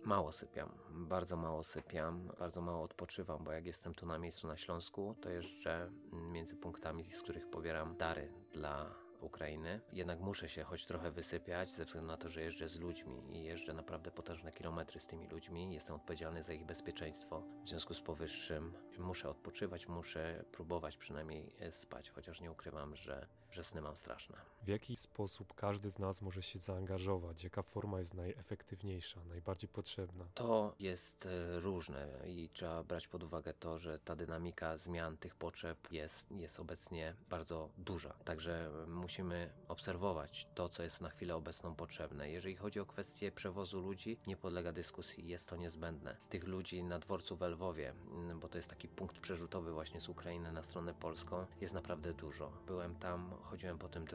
Mało 0.04 0.32
sypiam, 0.32 0.68
bardzo 0.90 1.36
mało 1.36 1.64
sypiam, 1.64 2.28
bardzo 2.38 2.60
mało 2.60 2.82
odpoczywam, 2.82 3.44
bo 3.44 3.52
jak 3.52 3.66
jestem 3.66 3.94
tu 3.94 4.06
na 4.06 4.18
miejscu 4.18 4.46
na 4.46 4.56
Śląsku, 4.56 5.14
to 5.20 5.30
jeszcze 5.30 5.90
między 6.12 6.56
punktami, 6.56 7.10
z 7.12 7.22
których 7.22 7.50
pobieram 7.50 7.96
dary 7.96 8.32
dla 8.52 8.94
Ukrainy. 9.20 9.80
Jednak 9.92 10.20
muszę 10.20 10.48
się 10.48 10.62
choć 10.62 10.86
trochę 10.86 11.10
wysypiać 11.10 11.70
ze 11.70 11.84
względu 11.84 12.08
na 12.08 12.16
to, 12.16 12.28
że 12.28 12.42
jeżdżę 12.42 12.68
z 12.68 12.76
ludźmi 12.76 13.36
i 13.36 13.44
jeżdżę 13.44 13.72
naprawdę 13.72 14.10
potężne 14.10 14.52
kilometry 14.52 15.00
z 15.00 15.06
tymi 15.06 15.28
ludźmi. 15.28 15.74
Jestem 15.74 15.96
odpowiedzialny 15.96 16.42
za 16.42 16.52
ich 16.52 16.64
bezpieczeństwo. 16.64 17.42
W 17.64 17.68
związku 17.68 17.94
z 17.94 18.00
powyższym 18.00 18.72
muszę 18.98 19.28
odpoczywać, 19.28 19.88
muszę 19.88 20.44
próbować 20.52 20.96
przynajmniej 20.96 21.52
e, 21.60 21.72
spać, 21.72 22.10
chociaż 22.10 22.40
nie 22.40 22.50
ukrywam, 22.50 22.96
że, 22.96 23.26
że 23.50 23.64
sny 23.64 23.80
mam 23.80 23.96
straszne. 23.96 24.36
W 24.68 24.70
jaki 24.70 24.96
sposób 24.96 25.54
każdy 25.54 25.90
z 25.90 25.98
nas 25.98 26.22
może 26.22 26.42
się 26.42 26.58
zaangażować? 26.58 27.44
Jaka 27.44 27.62
forma 27.62 27.98
jest 27.98 28.14
najefektywniejsza, 28.14 29.20
najbardziej 29.24 29.68
potrzebna? 29.68 30.24
To 30.34 30.74
jest 30.80 31.26
e, 31.26 31.60
różne 31.60 32.08
i 32.26 32.48
trzeba 32.52 32.84
brać 32.84 33.08
pod 33.08 33.22
uwagę 33.22 33.54
to, 33.54 33.78
że 33.78 33.98
ta 33.98 34.16
dynamika 34.16 34.78
zmian 34.78 35.16
tych 35.16 35.34
potrzeb 35.34 35.92
jest, 35.92 36.30
jest 36.30 36.60
obecnie 36.60 37.14
bardzo 37.30 37.68
duża. 37.78 38.12
Także 38.24 38.70
musimy 38.88 39.50
obserwować 39.68 40.48
to, 40.54 40.68
co 40.68 40.82
jest 40.82 41.00
na 41.00 41.10
chwilę 41.10 41.36
obecną 41.36 41.74
potrzebne. 41.74 42.30
Jeżeli 42.30 42.56
chodzi 42.56 42.80
o 42.80 42.86
kwestię 42.86 43.32
przewozu 43.32 43.80
ludzi, 43.80 44.18
nie 44.26 44.36
podlega 44.36 44.72
dyskusji, 44.72 45.28
jest 45.28 45.48
to 45.48 45.56
niezbędne. 45.56 46.16
Tych 46.28 46.44
ludzi 46.44 46.82
na 46.82 46.98
dworcu 46.98 47.36
w 47.36 47.42
Lwowie, 47.42 47.94
mm, 48.10 48.40
bo 48.40 48.48
to 48.48 48.58
jest 48.58 48.68
taki 48.68 48.88
punkt 48.88 49.18
przerzutowy 49.18 49.72
właśnie 49.72 50.00
z 50.00 50.08
Ukrainy 50.08 50.52
na 50.52 50.62
stronę 50.62 50.94
polską, 50.94 51.46
jest 51.60 51.74
naprawdę 51.74 52.14
dużo. 52.14 52.52
Byłem 52.66 52.94
tam, 52.94 53.30
chodziłem 53.42 53.78
po 53.78 53.88
tym 53.88 54.06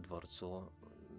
dworcu, 0.00 0.62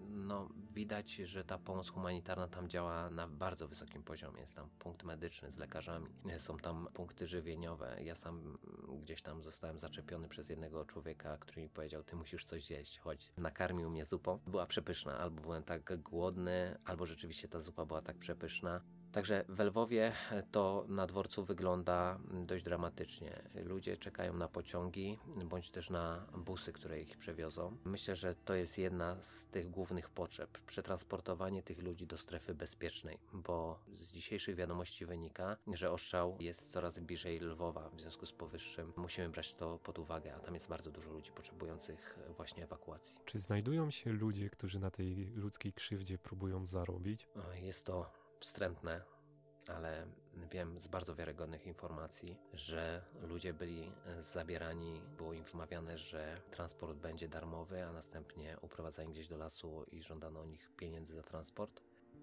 no, 0.10 0.50
widać, 0.74 1.12
że 1.12 1.44
ta 1.44 1.58
pomoc 1.58 1.90
humanitarna 1.90 2.48
tam 2.48 2.70
działa 2.70 3.10
na 3.10 3.28
bardzo 3.28 3.68
wysokim 3.68 4.04
poziomie. 4.04 4.40
Jest 4.40 4.56
tam 4.56 4.70
punkt 4.80 5.04
medyczny 5.04 5.52
z 5.52 5.58
lekarzami, 5.58 6.08
są 6.38 6.58
tam 6.58 6.88
punkty 6.94 7.28
żywieniowe. 7.28 7.98
Ja 8.04 8.16
sam 8.16 8.58
gdzieś 9.02 9.22
tam 9.22 9.44
zostałem 9.44 9.80
zaczepiony 9.80 10.28
przez 10.28 10.50
jednego 10.50 10.86
człowieka, 10.86 11.38
który 11.38 11.62
mi 11.62 11.70
powiedział: 11.70 12.04
Ty 12.04 12.16
musisz 12.16 12.46
coś 12.46 12.66
zjeść, 12.66 13.00
chodź. 13.00 13.32
Nakarmił 13.38 13.90
mnie 13.90 14.06
zupą. 14.06 14.40
Była 14.48 14.66
przepyszna, 14.66 15.18
albo 15.18 15.42
byłem 15.42 15.64
tak 15.64 16.02
głodny, 16.02 16.78
albo 16.86 17.06
rzeczywiście 17.06 17.48
ta 17.48 17.62
zupa 17.62 17.86
była 17.86 18.02
tak 18.02 18.18
przepyszna 18.18 18.82
Także 19.12 19.46
w 19.50 19.60
Lwowie 19.60 20.12
to 20.52 20.86
na 20.88 21.08
dworcu 21.08 21.44
wygląda 21.44 22.20
dość 22.48 22.64
dramatycznie. 22.64 23.42
Ludzie 23.66 23.98
czekają 23.98 24.34
na 24.34 24.48
pociągi 24.48 25.20
bądź 25.46 25.70
też 25.70 25.90
na 25.90 26.28
busy, 26.38 26.74
które 26.74 27.02
ich 27.02 27.18
przewiozą. 27.18 27.78
Myślę, 27.86 28.16
że 28.16 28.36
to 28.36 28.54
jest 28.54 28.78
jedna 28.78 29.24
z 29.24 29.46
tych 29.46 29.70
głównych 29.70 30.10
potrzeb 30.10 30.58
przetransportowanie 30.58 31.64
tych 31.64 31.84
ludzi 31.84 32.08
do 32.08 32.18
strefy 32.18 32.56
bezpiecznej, 32.56 33.18
bo 33.34 33.80
z 33.96 34.12
dzisiejszych 34.12 34.56
wiadomości 34.56 35.06
wynika, 35.06 35.58
że 35.74 35.92
ostrzał 35.92 36.38
jest 36.40 36.72
coraz 36.72 37.00
bliżej 37.00 37.40
Lwowa. 37.40 37.90
W 37.90 38.02
związku 38.02 38.26
z 38.26 38.32
powyższym 38.32 38.94
musimy 38.98 39.30
brać 39.30 39.54
to 39.54 39.80
pod 39.80 40.00
uwagę, 40.00 40.36
a 40.36 40.40
tam 40.40 40.54
jest 40.54 40.68
bardzo 40.68 40.92
dużo 40.92 41.12
ludzi 41.12 41.32
potrzebujących 41.32 42.20
właśnie 42.38 42.64
ewakuacji. 42.64 43.20
Czy 43.26 43.40
znajdują 43.40 43.92
się 43.92 44.12
ludzie, 44.12 44.50
którzy 44.50 44.80
na 44.80 44.92
tej 44.92 45.16
ludzkiej 45.36 45.74
krzywdzie 45.74 46.18
próbują 46.18 46.66
zarobić? 46.66 47.28
Jest 47.62 47.86
to 47.86 48.27
wstrętne, 48.40 49.02
ale 49.68 50.08
wiem 50.52 50.80
z 50.80 50.88
bardzo 50.88 51.16
wiarygodnych 51.16 51.68
informacji, 51.68 52.38
że 52.54 53.02
ludzie 53.22 53.54
byli 53.54 53.92
zabierani, 54.22 55.02
było 55.18 55.34
im 55.34 55.44
wmawiane, 55.44 55.98
że 55.98 56.42
transport 56.52 56.98
będzie 56.98 57.30
darmowy, 57.30 57.86
a 57.86 57.92
następnie 57.92 58.58
uprowadzani 58.62 59.12
gdzieś 59.12 59.28
do 59.28 59.38
lasu 59.38 59.86
i 59.92 60.04
żądano 60.04 60.42
o 60.42 60.46
nich 60.46 60.72
pieniędzy 60.78 61.16
za 61.16 61.24
transport. 61.24 61.82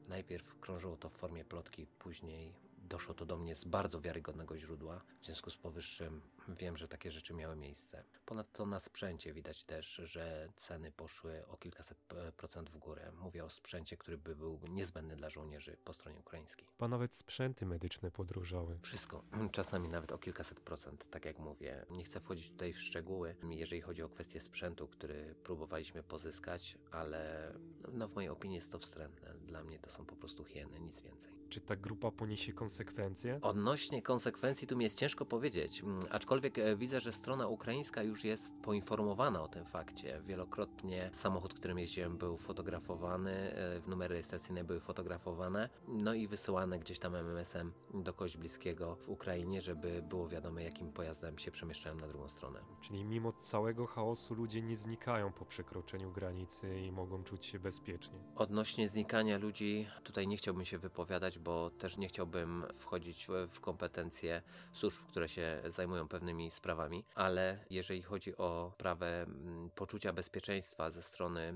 Najpierw 0.08 0.60
krążyło 0.60 0.96
to 0.96 1.08
w 1.08 1.16
formie 1.16 1.44
plotki, 1.44 1.86
później 1.86 2.54
doszło 2.78 3.14
to 3.14 3.26
do 3.26 3.36
mnie 3.36 3.56
z 3.56 3.64
bardzo 3.64 4.00
wiarygodnego 4.00 4.58
źródła. 4.58 5.00
W 5.20 5.26
związku 5.26 5.50
z 5.50 5.56
powyższym 5.56 6.22
wiem, 6.48 6.76
że 6.76 6.88
takie 6.88 7.10
rzeczy 7.10 7.34
miały 7.34 7.56
miejsce. 7.56 8.04
Ponadto 8.26 8.66
na 8.66 8.80
sprzęcie 8.80 9.32
widać 9.32 9.64
też, 9.64 10.00
że 10.04 10.48
ceny 10.56 10.92
poszły 10.92 11.46
o 11.46 11.56
kilkaset 11.56 11.98
procent 12.36 12.70
w 12.70 12.78
górę. 12.78 13.12
Mówię 13.12 13.44
o 13.44 13.50
sprzęcie, 13.50 13.96
który 13.96 14.18
by 14.18 14.36
był 14.36 14.60
niezbędny 14.68 15.16
dla 15.16 15.30
żołnierzy 15.30 15.76
po 15.84 15.92
stronie 15.92 16.18
ukraińskiej. 16.18 16.66
Chyba 16.66 16.88
nawet 16.88 17.14
sprzęty 17.14 17.66
medyczne 17.66 18.10
podrożały. 18.10 18.78
Wszystko. 18.82 19.24
Czasami 19.52 19.88
nawet 19.88 20.12
o 20.12 20.18
kilkaset 20.18 20.60
procent, 20.60 21.10
tak 21.10 21.24
jak 21.24 21.38
mówię. 21.38 21.86
Nie 21.90 22.04
chcę 22.04 22.20
wchodzić 22.20 22.50
tutaj 22.50 22.72
w 22.72 22.80
szczegóły, 22.80 23.36
jeżeli 23.50 23.80
chodzi 23.80 24.02
o 24.02 24.08
kwestię 24.08 24.40
sprzętu, 24.40 24.88
który 24.88 25.34
próbowaliśmy 25.44 26.02
pozyskać, 26.02 26.78
ale 26.90 27.52
no, 27.92 28.08
w 28.08 28.14
mojej 28.14 28.30
opinii 28.30 28.56
jest 28.56 28.70
to 28.70 28.78
wstrętne. 28.78 29.34
Dla 29.34 29.64
mnie 29.64 29.78
to 29.78 29.90
są 29.90 30.06
po 30.06 30.16
prostu 30.16 30.44
hieny, 30.44 30.80
nic 30.80 31.00
więcej. 31.00 31.34
Czy 31.48 31.60
ta 31.60 31.76
grupa 31.76 32.10
poniesie 32.10 32.52
konsekwencje? 32.52 33.38
Odnośnie 33.42 34.02
konsekwencji 34.02 34.66
tu 34.66 34.76
mi 34.76 34.84
jest 34.84 34.98
ciężko 34.98 35.26
powiedzieć, 35.26 35.82
aczkolwiek 36.10 36.33
widzę, 36.76 37.00
że 37.00 37.12
strona 37.12 37.48
ukraińska 37.48 38.02
już 38.02 38.24
jest 38.24 38.52
poinformowana 38.62 39.42
o 39.42 39.48
tym 39.48 39.64
fakcie. 39.64 40.22
Wielokrotnie 40.26 41.10
samochód, 41.12 41.54
którym 41.54 41.78
jeździłem 41.78 42.18
był 42.18 42.36
fotografowany, 42.36 43.54
numery 43.86 44.12
rejestracyjne 44.12 44.64
były 44.64 44.80
fotografowane, 44.80 45.68
no 45.88 46.14
i 46.14 46.28
wysyłane 46.28 46.78
gdzieś 46.78 46.98
tam 46.98 47.14
MMS-em 47.14 47.72
do 47.94 48.12
kogoś 48.12 48.36
bliskiego 48.36 48.96
w 48.96 49.08
Ukrainie, 49.10 49.60
żeby 49.60 50.02
było 50.02 50.28
wiadome 50.28 50.62
jakim 50.62 50.92
pojazdem 50.92 51.38
się 51.38 51.50
przemieszczałem 51.50 52.00
na 52.00 52.08
drugą 52.08 52.28
stronę. 52.28 52.60
Czyli 52.80 53.04
mimo 53.04 53.32
całego 53.32 53.86
chaosu 53.86 54.34
ludzie 54.34 54.62
nie 54.62 54.76
znikają 54.76 55.32
po 55.32 55.44
przekroczeniu 55.44 56.12
granicy 56.12 56.80
i 56.80 56.92
mogą 56.92 57.24
czuć 57.24 57.46
się 57.46 57.58
bezpiecznie. 57.58 58.18
Odnośnie 58.36 58.88
znikania 58.88 59.38
ludzi, 59.38 59.86
tutaj 60.02 60.26
nie 60.26 60.36
chciałbym 60.36 60.64
się 60.64 60.78
wypowiadać, 60.78 61.38
bo 61.38 61.70
też 61.70 61.96
nie 61.96 62.08
chciałbym 62.08 62.64
wchodzić 62.74 63.26
w 63.48 63.60
kompetencje 63.60 64.42
służb, 64.72 65.02
które 65.08 65.28
się 65.28 65.62
zajmują 65.66 66.08
pewnymi 66.08 66.23
sprawami, 66.50 67.04
ale 67.14 67.64
jeżeli 67.70 68.02
chodzi 68.02 68.36
o 68.36 68.70
sprawę 68.74 69.26
poczucia 69.74 70.12
bezpieczeństwa 70.12 70.90
ze 70.90 71.02
strony 71.02 71.54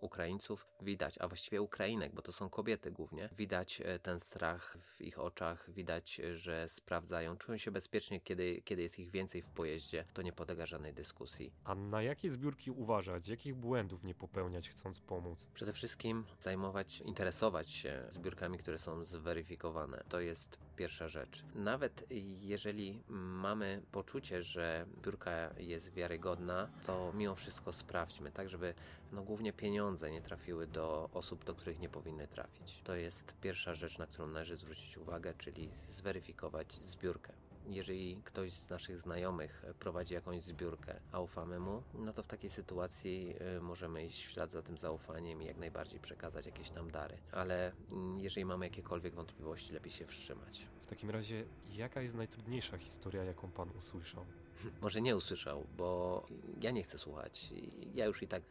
Ukraińców, 0.00 0.66
widać, 0.82 1.18
a 1.18 1.28
właściwie 1.28 1.62
Ukrainek, 1.62 2.14
bo 2.14 2.22
to 2.22 2.32
są 2.32 2.50
kobiety 2.50 2.90
głównie, 2.90 3.28
widać 3.36 3.82
ten 4.02 4.20
strach 4.20 4.76
w 4.80 5.00
ich 5.00 5.18
oczach, 5.18 5.70
widać, 5.70 6.20
że 6.34 6.68
sprawdzają, 6.68 7.36
czują 7.36 7.58
się 7.58 7.70
bezpiecznie, 7.70 8.20
kiedy, 8.20 8.62
kiedy 8.64 8.82
jest 8.82 8.98
ich 8.98 9.10
więcej 9.10 9.42
w 9.42 9.50
pojeździe, 9.50 10.04
to 10.14 10.22
nie 10.22 10.32
podlega 10.32 10.66
żadnej 10.66 10.94
dyskusji. 10.94 11.52
A 11.64 11.74
na 11.74 12.02
jakie 12.02 12.30
zbiórki 12.30 12.70
uważać? 12.70 13.28
Jakich 13.28 13.54
błędów 13.54 14.04
nie 14.04 14.14
popełniać, 14.14 14.70
chcąc 14.70 15.00
pomóc? 15.00 15.46
Przede 15.54 15.72
wszystkim 15.72 16.24
zajmować, 16.40 17.00
interesować 17.00 17.70
się 17.70 18.04
zbiórkami, 18.10 18.58
które 18.58 18.78
są 18.78 19.04
zweryfikowane. 19.04 20.04
To 20.08 20.20
jest 20.20 20.58
pierwsza 20.76 21.08
rzecz. 21.08 21.44
Nawet 21.54 22.06
jeżeli 22.40 23.02
mamy 23.10 23.82
poczucie, 23.92 24.42
że 24.42 24.86
zbiórka 24.92 25.50
jest 25.58 25.94
wiarygodna, 25.94 26.70
to 26.86 27.12
mimo 27.14 27.34
wszystko 27.34 27.72
sprawdźmy, 27.72 28.32
tak 28.32 28.48
żeby 28.48 28.74
no 29.12 29.22
głównie 29.22 29.52
pieniądze 29.52 29.87
nie 30.10 30.22
trafiły 30.22 30.66
do 30.66 31.10
osób, 31.14 31.44
do 31.44 31.54
których 31.54 31.78
nie 31.78 31.88
powinny 31.88 32.28
trafić. 32.28 32.80
To 32.84 32.94
jest 32.96 33.34
pierwsza 33.40 33.74
rzecz, 33.74 33.98
na 33.98 34.06
którą 34.06 34.28
należy 34.28 34.56
zwrócić 34.56 34.98
uwagę, 34.98 35.34
czyli 35.38 35.70
zweryfikować 35.88 36.72
zbiórkę. 36.72 37.32
Jeżeli 37.66 38.20
ktoś 38.24 38.52
z 38.52 38.70
naszych 38.70 38.98
znajomych 38.98 39.64
prowadzi 39.78 40.14
jakąś 40.14 40.42
zbiórkę, 40.42 41.00
a 41.12 41.20
ufamy 41.20 41.58
mu, 41.58 41.82
no 41.94 42.12
to 42.12 42.22
w 42.22 42.26
takiej 42.26 42.50
sytuacji 42.50 43.34
możemy 43.60 44.06
iść 44.06 44.26
w 44.26 44.30
ślad 44.30 44.50
za 44.50 44.62
tym 44.62 44.78
zaufaniem 44.78 45.42
i 45.42 45.46
jak 45.46 45.56
najbardziej 45.56 46.00
przekazać 46.00 46.46
jakieś 46.46 46.70
tam 46.70 46.90
dary. 46.90 47.18
Ale 47.32 47.72
jeżeli 48.16 48.44
mamy 48.44 48.66
jakiekolwiek 48.66 49.14
wątpliwości, 49.14 49.72
lepiej 49.72 49.92
się 49.92 50.06
wstrzymać. 50.06 50.66
Takim 50.88 51.10
razie, 51.10 51.44
jaka 51.70 52.02
jest 52.02 52.16
najtrudniejsza 52.16 52.78
historia, 52.78 53.24
jaką 53.24 53.50
pan 53.50 53.70
usłyszał? 53.78 54.24
Może 54.82 55.00
nie 55.00 55.16
usłyszał, 55.16 55.66
bo 55.76 56.26
ja 56.60 56.70
nie 56.70 56.82
chcę 56.82 56.98
słuchać. 56.98 57.50
Ja 57.94 58.06
już 58.06 58.22
i 58.22 58.28
tak 58.28 58.42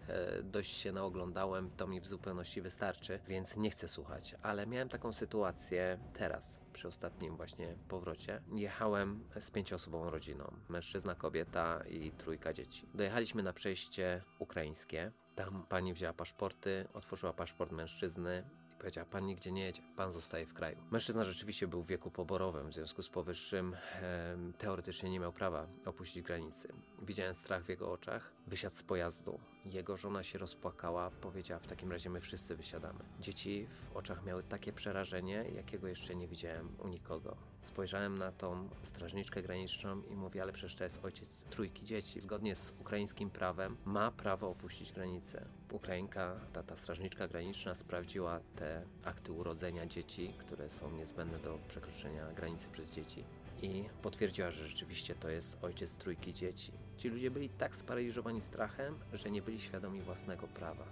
dość 0.43 0.77
się 0.77 0.91
naoglądałem, 0.91 1.69
to 1.77 1.87
mi 1.87 2.01
w 2.01 2.07
zupełności 2.07 2.61
wystarczy, 2.61 3.19
więc 3.27 3.57
nie 3.57 3.69
chcę 3.69 3.87
słuchać. 3.87 4.35
Ale 4.41 4.67
miałem 4.67 4.89
taką 4.89 5.13
sytuację 5.13 5.99
teraz, 6.13 6.61
przy 6.73 6.87
ostatnim 6.87 7.37
właśnie 7.37 7.75
powrocie. 7.87 8.41
Jechałem 8.55 9.23
z 9.39 9.51
pięcioosobową 9.51 10.09
rodziną. 10.09 10.53
Mężczyzna, 10.69 11.15
kobieta 11.15 11.83
i 11.89 12.11
trójka 12.11 12.53
dzieci. 12.53 12.87
Dojechaliśmy 12.93 13.43
na 13.43 13.53
przejście 13.53 14.21
ukraińskie. 14.39 15.11
Tam 15.35 15.65
pani 15.69 15.93
wzięła 15.93 16.13
paszporty, 16.13 16.87
otworzyła 16.93 17.33
paszport 17.33 17.71
mężczyzny 17.71 18.43
Powiedziała, 18.79 19.05
pan 19.05 19.25
nigdzie 19.25 19.51
nie 19.51 19.61
jedzie, 19.63 19.81
pan 19.95 20.11
zostaje 20.11 20.45
w 20.45 20.53
kraju. 20.53 20.77
Mężczyzna 20.91 21.23
rzeczywiście 21.23 21.67
był 21.67 21.83
w 21.83 21.87
wieku 21.87 22.11
poborowym, 22.11 22.69
w 22.69 22.73
związku 22.73 23.03
z 23.03 23.09
powyższym 23.09 23.73
e, 23.73 24.37
teoretycznie 24.57 25.09
nie 25.09 25.19
miał 25.19 25.33
prawa 25.33 25.67
opuścić 25.85 26.23
granicy. 26.23 26.73
Widziałem 27.01 27.33
strach 27.33 27.63
w 27.63 27.69
jego 27.69 27.91
oczach, 27.91 28.31
wysiadł 28.47 28.75
z 28.75 28.83
pojazdu. 28.83 29.39
Jego 29.73 29.97
żona 29.97 30.23
się 30.23 30.39
rozpłakała, 30.39 31.11
powiedziała, 31.11 31.59
w 31.59 31.67
takim 31.67 31.91
razie 31.91 32.09
my 32.09 32.21
wszyscy 32.21 32.55
wysiadamy. 32.55 32.99
Dzieci 33.19 33.67
w 33.93 33.97
oczach 33.97 34.25
miały 34.25 34.43
takie 34.43 34.73
przerażenie, 34.73 35.45
jakiego 35.55 35.87
jeszcze 35.87 36.15
nie 36.15 36.27
widziałem 36.27 36.69
u 36.79 36.87
nikogo. 36.87 37.37
Spojrzałem 37.61 38.17
na 38.17 38.31
tą 38.31 38.69
strażniczkę 38.83 39.41
graniczną 39.41 40.01
i 40.11 40.15
mówię, 40.15 40.41
ale 40.41 40.53
przecież 40.53 40.75
to 40.75 40.83
jest 40.83 41.05
ojciec 41.05 41.43
trójki 41.49 41.85
dzieci. 41.85 42.21
Zgodnie 42.21 42.55
z 42.55 42.73
ukraińskim 42.79 43.29
prawem 43.29 43.77
ma 43.85 44.11
prawo 44.11 44.49
opuścić 44.49 44.93
granicę. 44.93 45.45
Ukrainka, 45.71 46.39
ta, 46.53 46.63
ta 46.63 46.75
strażniczka 46.75 47.27
graniczna 47.27 47.75
sprawdziła 47.75 48.39
te 48.55 48.83
akty 49.03 49.31
urodzenia 49.31 49.85
dzieci, 49.85 50.33
które 50.37 50.69
są 50.69 50.91
niezbędne 50.91 51.39
do 51.39 51.59
przekroczenia 51.67 52.31
granicy 52.33 52.67
przez 52.71 52.89
dzieci 52.89 53.23
i 53.61 53.83
potwierdziła, 54.01 54.51
że 54.51 54.67
rzeczywiście 54.67 55.15
to 55.15 55.29
jest 55.29 55.57
ojciec 55.61 55.95
trójki 55.95 56.33
dzieci. 56.33 56.71
Ci 56.97 57.09
ludzie 57.09 57.31
byli 57.31 57.49
tak 57.49 57.75
sparaliżowani 57.75 58.41
strachem, 58.41 58.99
że 59.13 59.31
nie 59.31 59.41
byli 59.41 59.59
świadomi 59.61 60.01
własnego 60.01 60.47
prawa. 60.47 60.85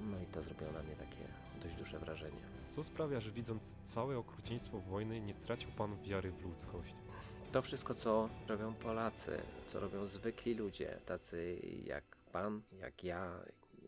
No 0.00 0.20
i 0.20 0.26
to 0.26 0.42
zrobiło 0.42 0.72
na 0.72 0.82
mnie 0.82 0.96
takie 0.96 1.28
dość 1.62 1.76
duże 1.76 1.98
wrażenie. 1.98 2.42
Co 2.70 2.82
sprawia, 2.82 3.20
że 3.20 3.30
widząc 3.30 3.74
całe 3.84 4.18
okrucieństwo 4.18 4.80
wojny, 4.80 5.20
nie 5.20 5.34
stracił 5.34 5.70
pan 5.70 5.96
wiary 6.02 6.32
w 6.32 6.42
ludzkość? 6.42 6.94
To 7.52 7.62
wszystko, 7.62 7.94
co 7.94 8.28
robią 8.48 8.74
Polacy, 8.74 9.42
co 9.66 9.80
robią 9.80 10.06
zwykli 10.06 10.54
ludzie, 10.54 10.98
tacy 11.06 11.60
jak 11.84 12.04
pan, 12.32 12.62
jak 12.80 13.04
ja 13.04 13.40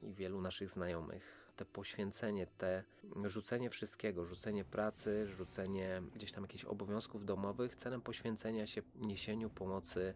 i 0.02 0.12
wielu 0.12 0.40
naszych 0.40 0.68
znajomych. 0.68 1.43
Te 1.56 1.64
poświęcenie, 1.64 2.46
te 2.46 2.84
rzucenie 3.24 3.70
wszystkiego, 3.70 4.24
rzucenie 4.24 4.64
pracy, 4.64 5.26
rzucenie 5.26 6.02
gdzieś 6.14 6.32
tam 6.32 6.44
jakichś 6.44 6.64
obowiązków 6.64 7.24
domowych 7.24 7.76
celem 7.76 8.02
poświęcenia 8.02 8.66
się 8.66 8.82
niesieniu 8.94 9.50
pomocy 9.50 10.14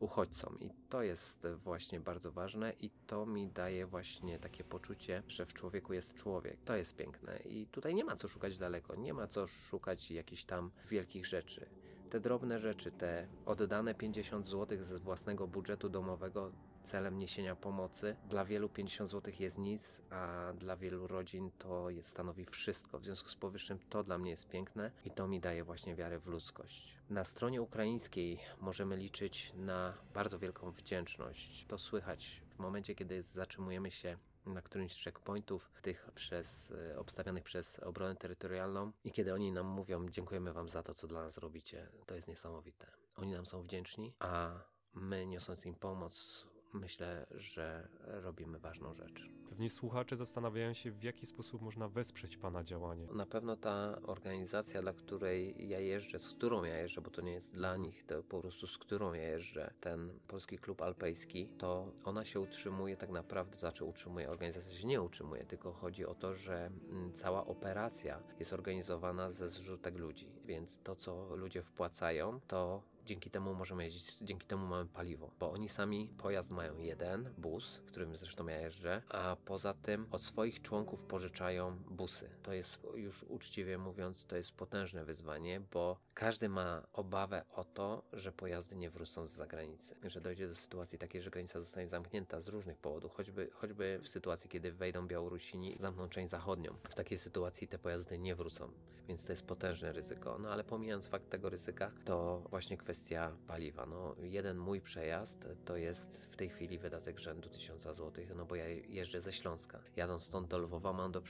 uchodźcom. 0.00 0.60
I 0.60 0.70
to 0.88 1.02
jest 1.02 1.46
właśnie 1.64 2.00
bardzo 2.00 2.32
ważne 2.32 2.72
i 2.80 2.90
to 3.06 3.26
mi 3.26 3.48
daje 3.48 3.86
właśnie 3.86 4.38
takie 4.38 4.64
poczucie, 4.64 5.22
że 5.28 5.46
w 5.46 5.52
człowieku 5.52 5.92
jest 5.92 6.14
człowiek. 6.14 6.56
To 6.64 6.76
jest 6.76 6.96
piękne 6.96 7.38
i 7.38 7.66
tutaj 7.66 7.94
nie 7.94 8.04
ma 8.04 8.16
co 8.16 8.28
szukać 8.28 8.58
daleko, 8.58 8.96
nie 8.96 9.14
ma 9.14 9.26
co 9.26 9.46
szukać 9.46 10.10
jakichś 10.10 10.44
tam 10.44 10.70
wielkich 10.90 11.26
rzeczy. 11.26 11.66
Te 12.10 12.20
drobne 12.20 12.58
rzeczy, 12.58 12.90
te 12.90 13.26
oddane 13.46 13.94
50 13.94 14.46
zł 14.46 14.84
ze 14.84 14.98
własnego 14.98 15.46
budżetu 15.46 15.88
domowego 15.88 16.52
celem 16.84 17.18
niesienia 17.18 17.56
pomocy. 17.56 18.16
Dla 18.28 18.44
wielu 18.44 18.68
50 18.68 19.10
zł 19.10 19.34
jest 19.38 19.58
nic, 19.58 20.00
a 20.10 20.52
dla 20.58 20.76
wielu 20.76 21.06
rodzin 21.06 21.50
to 21.58 21.90
jest, 21.90 22.08
stanowi 22.08 22.44
wszystko. 22.44 22.98
W 22.98 23.04
związku 23.04 23.28
z 23.28 23.36
powyższym 23.36 23.78
to 23.90 24.04
dla 24.04 24.18
mnie 24.18 24.30
jest 24.30 24.48
piękne 24.48 24.90
i 25.04 25.10
to 25.10 25.28
mi 25.28 25.40
daje 25.40 25.64
właśnie 25.64 25.94
wiarę 25.94 26.18
w 26.18 26.26
ludzkość. 26.26 26.98
Na 27.10 27.24
stronie 27.24 27.62
ukraińskiej 27.62 28.38
możemy 28.60 28.96
liczyć 28.96 29.52
na 29.56 29.94
bardzo 30.14 30.38
wielką 30.38 30.70
wdzięczność. 30.70 31.64
To 31.68 31.78
słychać 31.78 32.42
w 32.56 32.58
momencie, 32.58 32.94
kiedy 32.94 33.22
zatrzymujemy 33.22 33.90
się 33.90 34.18
na 34.46 34.62
którymś 34.62 34.92
z 34.92 35.04
checkpointów, 35.04 35.70
tych 35.82 36.10
przez, 36.14 36.70
e, 36.70 36.98
obstawianych 36.98 37.44
przez 37.44 37.78
obronę 37.78 38.16
terytorialną 38.16 38.92
i 39.04 39.12
kiedy 39.12 39.34
oni 39.34 39.52
nam 39.52 39.66
mówią, 39.66 40.08
dziękujemy 40.08 40.52
wam 40.52 40.68
za 40.68 40.82
to, 40.82 40.94
co 40.94 41.06
dla 41.06 41.22
nas 41.22 41.38
robicie, 41.38 41.88
to 42.06 42.14
jest 42.14 42.28
niesamowite. 42.28 42.86
Oni 43.16 43.32
nam 43.32 43.46
są 43.46 43.62
wdzięczni, 43.62 44.12
a 44.18 44.50
my 44.94 45.26
niosąc 45.26 45.66
im 45.66 45.74
pomoc, 45.74 46.46
myślę, 46.72 47.26
że 47.30 47.88
robimy 48.00 48.58
ważną 48.58 48.94
rzecz. 48.94 49.39
Pewnie 49.60 49.70
słuchacze 49.70 50.16
zastanawiają 50.16 50.74
się, 50.74 50.90
w 50.90 51.02
jaki 51.02 51.26
sposób 51.26 51.62
można 51.62 51.88
wesprzeć 51.88 52.36
Pana 52.36 52.64
działanie. 52.64 53.06
Na 53.12 53.26
pewno 53.26 53.56
ta 53.56 53.98
organizacja, 54.02 54.82
dla 54.82 54.92
której 54.92 55.68
ja 55.68 55.80
jeżdżę, 55.80 56.18
z 56.18 56.28
którą 56.28 56.64
ja 56.64 56.78
jeżdżę, 56.78 57.00
bo 57.00 57.10
to 57.10 57.22
nie 57.22 57.32
jest 57.32 57.54
dla 57.54 57.76
nich, 57.76 58.04
to 58.06 58.22
po 58.22 58.40
prostu 58.40 58.66
z 58.66 58.78
którą 58.78 59.12
ja 59.12 59.22
jeżdżę, 59.22 59.74
ten 59.80 60.18
Polski 60.28 60.58
Klub 60.58 60.82
Alpejski, 60.82 61.48
to 61.58 61.92
ona 62.04 62.24
się 62.24 62.40
utrzymuje 62.40 62.96
tak 62.96 63.10
naprawdę, 63.10 63.58
znaczy 63.58 63.84
utrzymuje, 63.84 64.30
organizacja 64.30 64.78
się 64.78 64.86
nie 64.86 65.02
utrzymuje, 65.02 65.44
tylko 65.44 65.72
chodzi 65.72 66.06
o 66.06 66.14
to, 66.14 66.34
że 66.34 66.66
mm, 66.66 67.12
cała 67.12 67.46
operacja 67.46 68.20
jest 68.38 68.52
organizowana 68.52 69.30
ze 69.30 69.50
zrzutek 69.50 69.98
ludzi, 69.98 70.32
więc 70.44 70.78
to, 70.78 70.96
co 70.96 71.36
ludzie 71.36 71.62
wpłacają, 71.62 72.40
to 72.46 72.82
dzięki 73.10 73.30
temu 73.30 73.54
możemy 73.54 73.84
jeździć, 73.84 74.18
dzięki 74.18 74.46
temu 74.46 74.66
mamy 74.66 74.86
paliwo, 74.86 75.30
bo 75.40 75.52
oni 75.52 75.68
sami 75.68 76.08
pojazd 76.18 76.50
mają 76.50 76.78
jeden, 76.78 77.34
bus, 77.38 77.80
którym 77.86 78.16
zresztą 78.16 78.46
ja 78.46 78.60
jeżdżę, 78.60 79.02
a 79.08 79.36
poza 79.50 79.74
tym 79.74 80.06
od 80.10 80.22
swoich 80.22 80.62
członków 80.62 81.02
pożyczają 81.02 81.76
busy. 81.76 82.30
To 82.42 82.52
jest 82.52 82.78
już 82.94 83.22
uczciwie 83.22 83.78
mówiąc, 83.78 84.24
to 84.26 84.36
jest 84.36 84.52
potężne 84.52 85.04
wyzwanie, 85.04 85.60
bo 85.72 85.96
każdy 86.14 86.48
ma 86.48 86.82
obawę 86.92 87.44
o 87.54 87.64
to, 87.64 88.02
że 88.12 88.32
pojazdy 88.32 88.76
nie 88.76 88.90
wrócą 88.90 89.26
z 89.26 89.32
zagranicy, 89.32 89.96
że 90.04 90.20
dojdzie 90.20 90.48
do 90.48 90.54
sytuacji 90.54 90.98
takiej, 90.98 91.22
że 91.22 91.30
granica 91.30 91.60
zostanie 91.60 91.88
zamknięta 91.88 92.40
z 92.40 92.48
różnych 92.48 92.78
powodów, 92.78 93.14
choćby, 93.14 93.50
choćby 93.52 94.00
w 94.02 94.08
sytuacji, 94.08 94.50
kiedy 94.50 94.72
wejdą 94.72 95.06
Białorusini, 95.06 95.76
zamkną 95.80 96.08
część 96.08 96.30
zachodnią. 96.30 96.74
W 96.90 96.94
takiej 96.94 97.18
sytuacji 97.18 97.68
te 97.68 97.78
pojazdy 97.78 98.18
nie 98.18 98.34
wrócą, 98.34 98.70
więc 99.08 99.24
to 99.24 99.32
jest 99.32 99.42
potężne 99.42 99.92
ryzyko. 99.92 100.38
No 100.38 100.50
ale 100.50 100.64
pomijając 100.64 101.06
fakt 101.06 101.30
tego 101.30 101.50
ryzyka, 101.50 101.90
to 102.04 102.42
właśnie 102.50 102.76
kwestia 102.76 103.36
paliwa. 103.46 103.86
No, 103.86 104.14
jeden 104.18 104.58
mój 104.58 104.80
przejazd 104.80 105.48
to 105.64 105.76
jest 105.76 106.16
w 106.16 106.36
tej 106.36 106.48
chwili 106.48 106.78
wydatek 106.78 107.18
rzędu 107.18 107.48
1000 107.48 107.82
zł, 107.82 108.24
no 108.36 108.44
bo 108.44 108.54
ja 108.54 108.68
jeżdżę 108.68 109.20
ze 109.20 109.32
Śląska. 109.40 109.80
Jadąc 109.96 110.22
stąd 110.22 110.48
do 110.48 110.58
Lwowa 110.58 110.92
mam 110.92 111.12
do, 111.12 111.22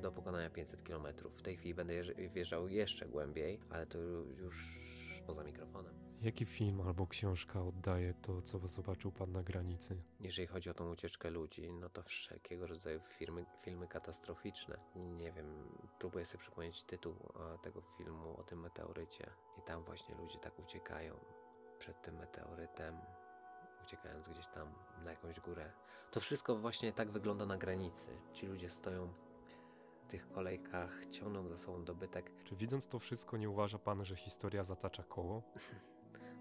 do 0.00 0.12
pokonania 0.12 0.50
500 0.50 0.82
km. 0.82 1.06
W 1.36 1.42
tej 1.42 1.56
chwili 1.56 1.74
będę 1.74 1.94
wjeżdżał 2.34 2.68
jeszcze 2.68 3.06
głębiej, 3.06 3.60
ale 3.70 3.86
to 3.86 3.98
już 4.38 4.84
poza 5.26 5.44
mikrofonem. 5.44 5.94
Jaki 6.22 6.44
film 6.44 6.80
albo 6.80 7.06
książka 7.06 7.62
oddaje 7.62 8.14
to, 8.14 8.42
co 8.42 8.68
zobaczył 8.68 9.12
Pan 9.12 9.32
na 9.32 9.42
granicy? 9.42 10.02
Jeżeli 10.20 10.48
chodzi 10.48 10.70
o 10.70 10.74
tą 10.74 10.90
ucieczkę 10.90 11.30
ludzi, 11.30 11.72
no 11.72 11.88
to 11.88 12.02
wszelkiego 12.02 12.66
rodzaju 12.66 13.00
filmy, 13.18 13.44
filmy 13.62 13.88
katastroficzne. 13.88 14.78
Nie 14.96 15.32
wiem, 15.32 15.68
próbuję 15.98 16.24
sobie 16.24 16.38
przypomnieć 16.38 16.82
tytuł 16.82 17.14
tego 17.62 17.82
filmu 17.98 18.36
o 18.36 18.42
tym 18.42 18.60
meteorycie. 18.60 19.30
I 19.58 19.62
tam 19.62 19.84
właśnie 19.84 20.14
ludzie 20.14 20.38
tak 20.38 20.58
uciekają 20.58 21.14
przed 21.78 22.02
tym 22.02 22.14
meteorytem, 22.14 22.94
uciekając 23.84 24.28
gdzieś 24.28 24.46
tam 24.46 24.68
na 25.04 25.10
jakąś 25.10 25.40
górę. 25.40 25.72
To 26.10 26.20
wszystko 26.20 26.56
właśnie 26.56 26.92
tak 26.92 27.10
wygląda 27.10 27.46
na 27.46 27.58
granicy. 27.58 28.06
Ci 28.32 28.46
ludzie 28.46 28.70
stoją 28.70 29.12
w 30.02 30.06
tych 30.06 30.28
kolejkach, 30.28 31.06
ciągną 31.06 31.48
za 31.48 31.56
sobą 31.56 31.84
dobytek. 31.84 32.30
Czy 32.44 32.56
widząc 32.56 32.86
to 32.86 32.98
wszystko, 32.98 33.36
nie 33.36 33.50
uważa 33.50 33.78
pan, 33.78 34.04
że 34.04 34.16
historia 34.16 34.64
zatacza 34.64 35.02
koło? 35.02 35.42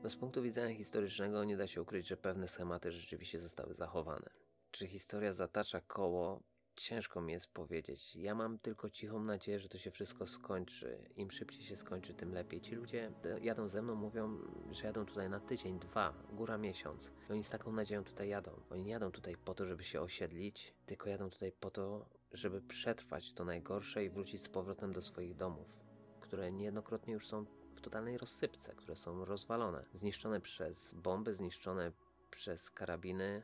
No 0.03 0.09
z 0.09 0.15
punktu 0.15 0.41
widzenia 0.41 0.75
historycznego 0.75 1.43
nie 1.43 1.57
da 1.57 1.67
się 1.67 1.81
ukryć, 1.81 2.07
że 2.07 2.17
pewne 2.17 2.47
schematy 2.47 2.91
rzeczywiście 2.91 3.39
zostały 3.39 3.73
zachowane. 3.73 4.29
Czy 4.71 4.87
historia 4.87 5.33
zatacza 5.33 5.81
koło? 5.81 6.39
Ciężko 6.75 7.21
mi 7.21 7.33
jest 7.33 7.53
powiedzieć. 7.53 8.15
Ja 8.15 8.35
mam 8.35 8.59
tylko 8.59 8.89
cichą 8.89 9.23
nadzieję, 9.23 9.59
że 9.59 9.69
to 9.69 9.77
się 9.77 9.91
wszystko 9.91 10.25
skończy. 10.25 10.97
Im 11.15 11.31
szybciej 11.31 11.63
się 11.63 11.75
skończy, 11.75 12.13
tym 12.13 12.33
lepiej. 12.33 12.61
Ci 12.61 12.75
ludzie 12.75 13.11
jadą 13.41 13.67
ze 13.67 13.81
mną, 13.81 13.95
mówią, 13.95 14.37
że 14.71 14.85
jadą 14.87 15.05
tutaj 15.05 15.29
na 15.29 15.39
tydzień, 15.39 15.79
dwa, 15.79 16.13
góra 16.31 16.57
miesiąc. 16.57 17.11
I 17.29 17.31
oni 17.31 17.43
z 17.43 17.49
taką 17.49 17.71
nadzieją 17.71 18.03
tutaj 18.03 18.29
jadą. 18.29 18.51
Oni 18.69 18.83
nie 18.83 18.91
jadą 18.91 19.11
tutaj 19.11 19.35
po 19.45 19.53
to, 19.53 19.65
żeby 19.65 19.83
się 19.83 20.01
osiedlić, 20.01 20.73
tylko 20.85 21.09
jadą 21.09 21.29
tutaj 21.29 21.51
po 21.51 21.71
to, 21.71 22.05
żeby 22.31 22.61
przetrwać 22.61 23.33
to 23.33 23.45
najgorsze 23.45 24.05
i 24.05 24.09
wrócić 24.09 24.41
z 24.41 24.49
powrotem 24.49 24.93
do 24.93 25.01
swoich 25.01 25.35
domów, 25.35 25.83
które 26.19 26.51
niejednokrotnie 26.51 27.13
już 27.13 27.27
są 27.27 27.45
w 27.73 27.81
totalnej 27.81 28.17
rozsypce, 28.17 28.75
które 28.75 28.95
są 28.95 29.25
rozwalone, 29.25 29.85
zniszczone 29.93 30.41
przez 30.41 30.93
bomby, 30.93 31.35
zniszczone 31.35 31.91
przez 32.31 32.71
karabiny, 32.71 33.43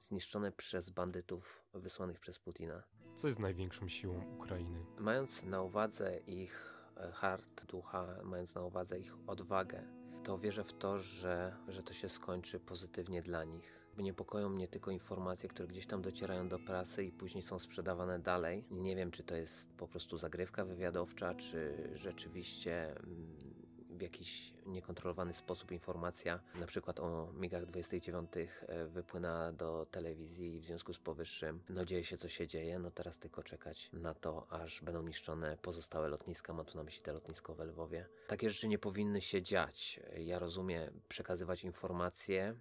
zniszczone 0.00 0.52
przez 0.52 0.90
bandytów 0.90 1.64
wysłanych 1.74 2.20
przez 2.20 2.38
Putina. 2.38 2.82
Co 3.16 3.26
jest 3.26 3.40
największą 3.40 3.88
siłą 3.88 4.36
Ukrainy? 4.38 4.84
Mając 4.98 5.42
na 5.42 5.62
uwadze 5.62 6.18
ich 6.18 6.74
e, 6.96 7.12
hart 7.12 7.64
ducha, 7.66 8.06
mając 8.24 8.54
na 8.54 8.62
uwadze 8.62 8.98
ich 8.98 9.14
odwagę, 9.26 9.82
to 10.24 10.38
wierzę 10.38 10.64
w 10.64 10.72
to, 10.72 10.98
że, 10.98 11.56
że 11.68 11.82
to 11.82 11.92
się 11.92 12.08
skończy 12.08 12.60
pozytywnie 12.60 13.22
dla 13.22 13.44
nich. 13.44 13.78
Niepokoją 13.98 14.48
mnie 14.48 14.68
tylko 14.68 14.90
informacje, 14.90 15.48
które 15.48 15.68
gdzieś 15.68 15.86
tam 15.86 16.02
docierają 16.02 16.48
do 16.48 16.58
prasy 16.58 17.04
i 17.04 17.12
później 17.12 17.42
są 17.42 17.58
sprzedawane 17.58 18.18
dalej. 18.18 18.64
Nie 18.70 18.96
wiem, 18.96 19.10
czy 19.10 19.22
to 19.22 19.34
jest 19.34 19.72
po 19.76 19.88
prostu 19.88 20.18
zagrywka 20.18 20.64
wywiadowcza, 20.64 21.34
czy 21.34 21.90
rzeczywiście 21.94 22.90
mm, 22.90 23.47
w 23.98 24.02
jakiś 24.02 24.52
niekontrolowany 24.66 25.34
sposób 25.34 25.72
informacja, 25.72 26.40
na 26.54 26.66
przykład 26.66 27.00
o 27.00 27.32
migach 27.32 27.66
29 27.66 28.30
e, 28.36 28.86
wypłynęła 28.86 29.52
do 29.52 29.86
telewizji 29.90 30.54
i 30.54 30.60
w 30.60 30.64
związku 30.64 30.92
z 30.92 30.98
powyższym 30.98 31.60
no 31.68 31.84
dzieje 31.84 32.04
się 32.04 32.16
co 32.16 32.28
się 32.28 32.46
dzieje, 32.46 32.78
no 32.78 32.90
teraz 32.90 33.18
tylko 33.18 33.42
czekać 33.42 33.90
na 33.92 34.14
to, 34.14 34.46
aż 34.52 34.80
będą 34.82 35.02
niszczone 35.02 35.56
pozostałe 35.62 36.08
lotniska, 36.08 36.52
mam 36.52 36.66
tu 36.66 36.76
na 36.78 36.84
myśli 36.84 37.02
te 37.02 37.12
lotnisko 37.12 37.54
w 37.54 37.60
Lwowie. 37.60 38.06
Takie 38.26 38.50
rzeczy 38.50 38.68
nie 38.68 38.78
powinny 38.78 39.20
się 39.20 39.42
dziać. 39.42 40.00
Ja 40.18 40.38
rozumiem 40.38 41.00
przekazywać 41.08 41.64
informacje, 41.64 42.54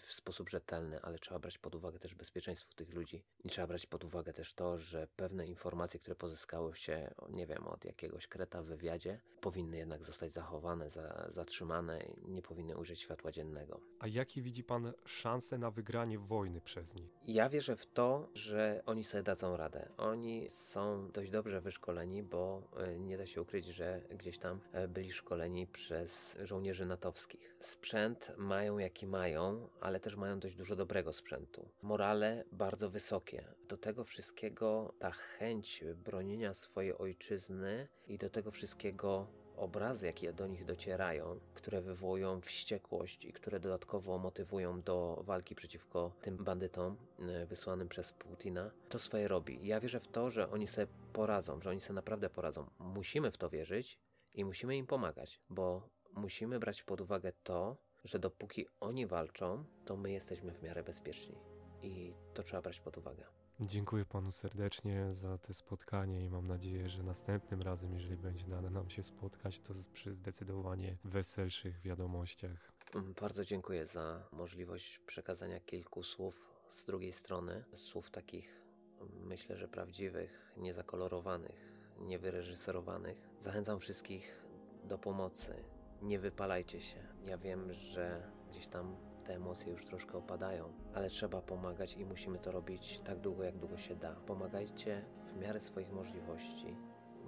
w 0.00 0.12
sposób 0.12 0.48
rzetelny, 0.48 1.00
ale 1.02 1.18
trzeba 1.18 1.38
brać 1.38 1.58
pod 1.58 1.74
uwagę 1.74 1.98
też 1.98 2.14
bezpieczeństwo 2.14 2.74
tych 2.74 2.94
ludzi 2.94 3.24
i 3.44 3.50
trzeba 3.50 3.66
brać 3.66 3.86
pod 3.86 4.04
uwagę 4.04 4.32
też 4.32 4.54
to, 4.54 4.78
że 4.78 5.08
pewne 5.16 5.46
informacje, 5.46 6.00
które 6.00 6.16
pozyskały 6.16 6.76
się, 6.76 7.14
nie 7.30 7.46
wiem, 7.46 7.66
od 7.66 7.84
jakiegoś 7.84 8.26
kreta 8.26 8.62
w 8.62 8.66
wywiadzie, 8.66 9.20
powinny 9.40 9.76
jednak 9.76 10.04
zostać 10.04 10.32
zachowane, 10.32 10.90
za, 10.90 11.28
zatrzymane 11.30 12.00
i 12.00 12.30
nie 12.30 12.42
powinny 12.42 12.76
ujrzeć 12.76 13.00
światła 13.00 13.32
dziennego. 13.32 13.80
A 13.98 14.06
jakie 14.06 14.42
widzi 14.42 14.64
Pan 14.64 14.92
szanse 15.04 15.58
na 15.58 15.70
wygranie 15.70 16.18
wojny 16.18 16.60
przez 16.60 16.94
nich? 16.94 17.10
Ja 17.26 17.48
wierzę 17.48 17.76
w 17.76 17.86
to, 17.86 18.28
że 18.34 18.82
oni 18.86 19.04
sobie 19.04 19.22
dadzą 19.22 19.56
radę. 19.56 19.88
Oni 19.96 20.50
są 20.50 21.10
dość 21.10 21.30
dobrze 21.30 21.60
wyszkoleni, 21.60 22.22
bo 22.22 22.62
e, 22.76 22.98
nie 22.98 23.16
da 23.18 23.26
się 23.26 23.42
ukryć, 23.42 23.66
że 23.66 24.00
gdzieś 24.10 24.38
tam 24.38 24.60
e, 24.72 24.88
byli 24.88 25.12
szkoleni 25.12 25.66
przez 25.66 26.36
żołnierzy 26.44 26.86
natowskich. 26.86 27.56
Sprzęt 27.60 28.32
mają 28.36 28.78
jaki 28.78 29.06
mają, 29.06 29.43
ale 29.80 30.00
też 30.00 30.16
mają 30.16 30.40
dość 30.40 30.56
dużo 30.56 30.76
dobrego 30.76 31.12
sprzętu. 31.12 31.68
Morale 31.82 32.44
bardzo 32.52 32.90
wysokie. 32.90 33.44
Do 33.68 33.76
tego 33.76 34.04
wszystkiego 34.04 34.94
ta 34.98 35.10
chęć 35.10 35.84
bronienia 35.96 36.54
swojej 36.54 36.98
ojczyzny 36.98 37.88
i 38.06 38.18
do 38.18 38.30
tego 38.30 38.50
wszystkiego 38.50 39.26
obrazy, 39.56 40.06
jakie 40.06 40.32
do 40.32 40.46
nich 40.46 40.64
docierają, 40.64 41.40
które 41.54 41.80
wywołują 41.80 42.40
wściekłość 42.40 43.24
i 43.24 43.32
które 43.32 43.60
dodatkowo 43.60 44.18
motywują 44.18 44.82
do 44.82 45.22
walki 45.26 45.54
przeciwko 45.54 46.12
tym 46.20 46.36
bandytom 46.36 46.96
e, 47.18 47.46
wysłanym 47.46 47.88
przez 47.88 48.12
Putina, 48.12 48.70
to 48.88 48.98
swoje 48.98 49.28
robi. 49.28 49.66
Ja 49.66 49.80
wierzę 49.80 50.00
w 50.00 50.08
to, 50.08 50.30
że 50.30 50.50
oni 50.50 50.66
sobie 50.66 50.86
poradzą, 51.12 51.60
że 51.60 51.70
oni 51.70 51.80
sobie 51.80 51.94
naprawdę 51.94 52.30
poradzą. 52.30 52.70
Musimy 52.78 53.30
w 53.30 53.36
to 53.36 53.50
wierzyć 53.50 53.98
i 54.34 54.44
musimy 54.44 54.76
im 54.76 54.86
pomagać, 54.86 55.40
bo 55.50 55.88
musimy 56.12 56.58
brać 56.58 56.82
pod 56.82 57.00
uwagę 57.00 57.32
to, 57.42 57.76
że 58.04 58.18
dopóki 58.18 58.66
oni 58.80 59.06
walczą, 59.06 59.64
to 59.84 59.96
my 59.96 60.10
jesteśmy 60.10 60.52
w 60.52 60.62
miarę 60.62 60.82
bezpieczni. 60.82 61.36
I 61.82 62.14
to 62.34 62.42
trzeba 62.42 62.62
brać 62.62 62.80
pod 62.80 62.98
uwagę. 62.98 63.24
Dziękuję 63.60 64.04
panu 64.04 64.32
serdecznie 64.32 65.14
za 65.14 65.38
to 65.38 65.54
spotkanie 65.54 66.24
i 66.24 66.30
mam 66.30 66.46
nadzieję, 66.46 66.88
że 66.88 67.02
następnym 67.02 67.62
razem, 67.62 67.94
jeżeli 67.94 68.16
będzie 68.16 68.46
dane 68.46 68.70
nam 68.70 68.90
się 68.90 69.02
spotkać, 69.02 69.60
to 69.60 69.74
przy 69.92 70.14
zdecydowanie 70.14 70.96
weselszych 71.04 71.80
wiadomościach. 71.80 72.72
Mm, 72.94 73.14
bardzo 73.20 73.44
dziękuję 73.44 73.86
za 73.86 74.28
możliwość 74.32 74.98
przekazania 74.98 75.60
kilku 75.60 76.02
słów 76.02 76.40
z 76.68 76.84
drugiej 76.84 77.12
strony, 77.12 77.64
słów 77.74 78.10
takich 78.10 78.64
myślę, 79.10 79.56
że 79.56 79.68
prawdziwych, 79.68 80.52
niezakolorowanych, 80.56 81.72
niewyreżyserowanych. 81.98 83.28
Zachęcam 83.40 83.80
wszystkich 83.80 84.44
do 84.84 84.98
pomocy, 84.98 85.64
nie 86.04 86.18
wypalajcie 86.18 86.80
się. 86.80 86.98
Ja 87.26 87.38
wiem, 87.38 87.72
że 87.72 88.22
gdzieś 88.50 88.68
tam 88.68 88.96
te 89.24 89.34
emocje 89.34 89.72
już 89.72 89.84
troszkę 89.84 90.18
opadają, 90.18 90.72
ale 90.94 91.10
trzeba 91.10 91.40
pomagać 91.40 91.96
i 91.96 92.04
musimy 92.04 92.38
to 92.38 92.50
robić 92.50 93.00
tak 93.00 93.20
długo, 93.20 93.42
jak 93.42 93.58
długo 93.58 93.78
się 93.78 93.96
da. 93.96 94.14
Pomagajcie 94.14 95.04
w 95.32 95.36
miarę 95.36 95.60
swoich 95.60 95.92
możliwości. 95.92 96.76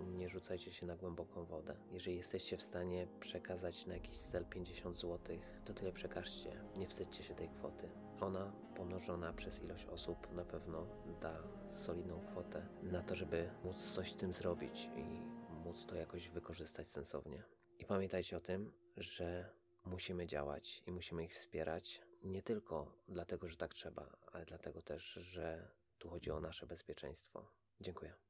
Nie 0.06 0.28
rzucajcie 0.28 0.72
się 0.72 0.86
na 0.86 0.96
głęboką 0.96 1.44
wodę. 1.44 1.76
Jeżeli 1.92 2.16
jesteście 2.16 2.56
w 2.56 2.62
stanie 2.62 3.06
przekazać 3.20 3.86
na 3.86 3.94
jakiś 3.94 4.18
cel 4.18 4.44
50 4.44 4.96
zł, 4.96 5.36
to 5.64 5.74
tyle 5.74 5.92
przekażcie. 5.92 6.50
Nie 6.76 6.86
wstydźcie 6.86 7.22
się 7.22 7.34
tej 7.34 7.48
kwoty. 7.48 7.88
Ona 8.20 8.52
pomnożona 8.74 9.32
przez 9.32 9.62
ilość 9.62 9.86
osób 9.86 10.34
na 10.34 10.44
pewno 10.44 10.86
da 11.20 11.42
solidną 11.70 12.20
kwotę 12.26 12.66
na 12.82 13.02
to, 13.02 13.14
żeby 13.14 13.50
móc 13.64 13.76
coś 13.94 14.12
z 14.12 14.16
tym 14.16 14.32
zrobić 14.32 14.88
i 14.96 15.04
móc 15.64 15.86
to 15.86 15.94
jakoś 15.94 16.28
wykorzystać 16.28 16.88
sensownie. 16.88 17.42
Pamiętajcie 17.88 18.36
o 18.36 18.40
tym, 18.40 18.72
że 18.96 19.50
musimy 19.84 20.26
działać 20.26 20.82
i 20.86 20.92
musimy 20.92 21.24
ich 21.24 21.32
wspierać 21.32 22.02
nie 22.22 22.42
tylko 22.42 22.92
dlatego, 23.08 23.48
że 23.48 23.56
tak 23.56 23.74
trzeba, 23.74 24.16
ale 24.32 24.44
dlatego 24.44 24.82
też, 24.82 25.12
że 25.12 25.70
tu 25.98 26.08
chodzi 26.08 26.30
o 26.30 26.40
nasze 26.40 26.66
bezpieczeństwo. 26.66 27.52
Dziękuję. 27.80 28.25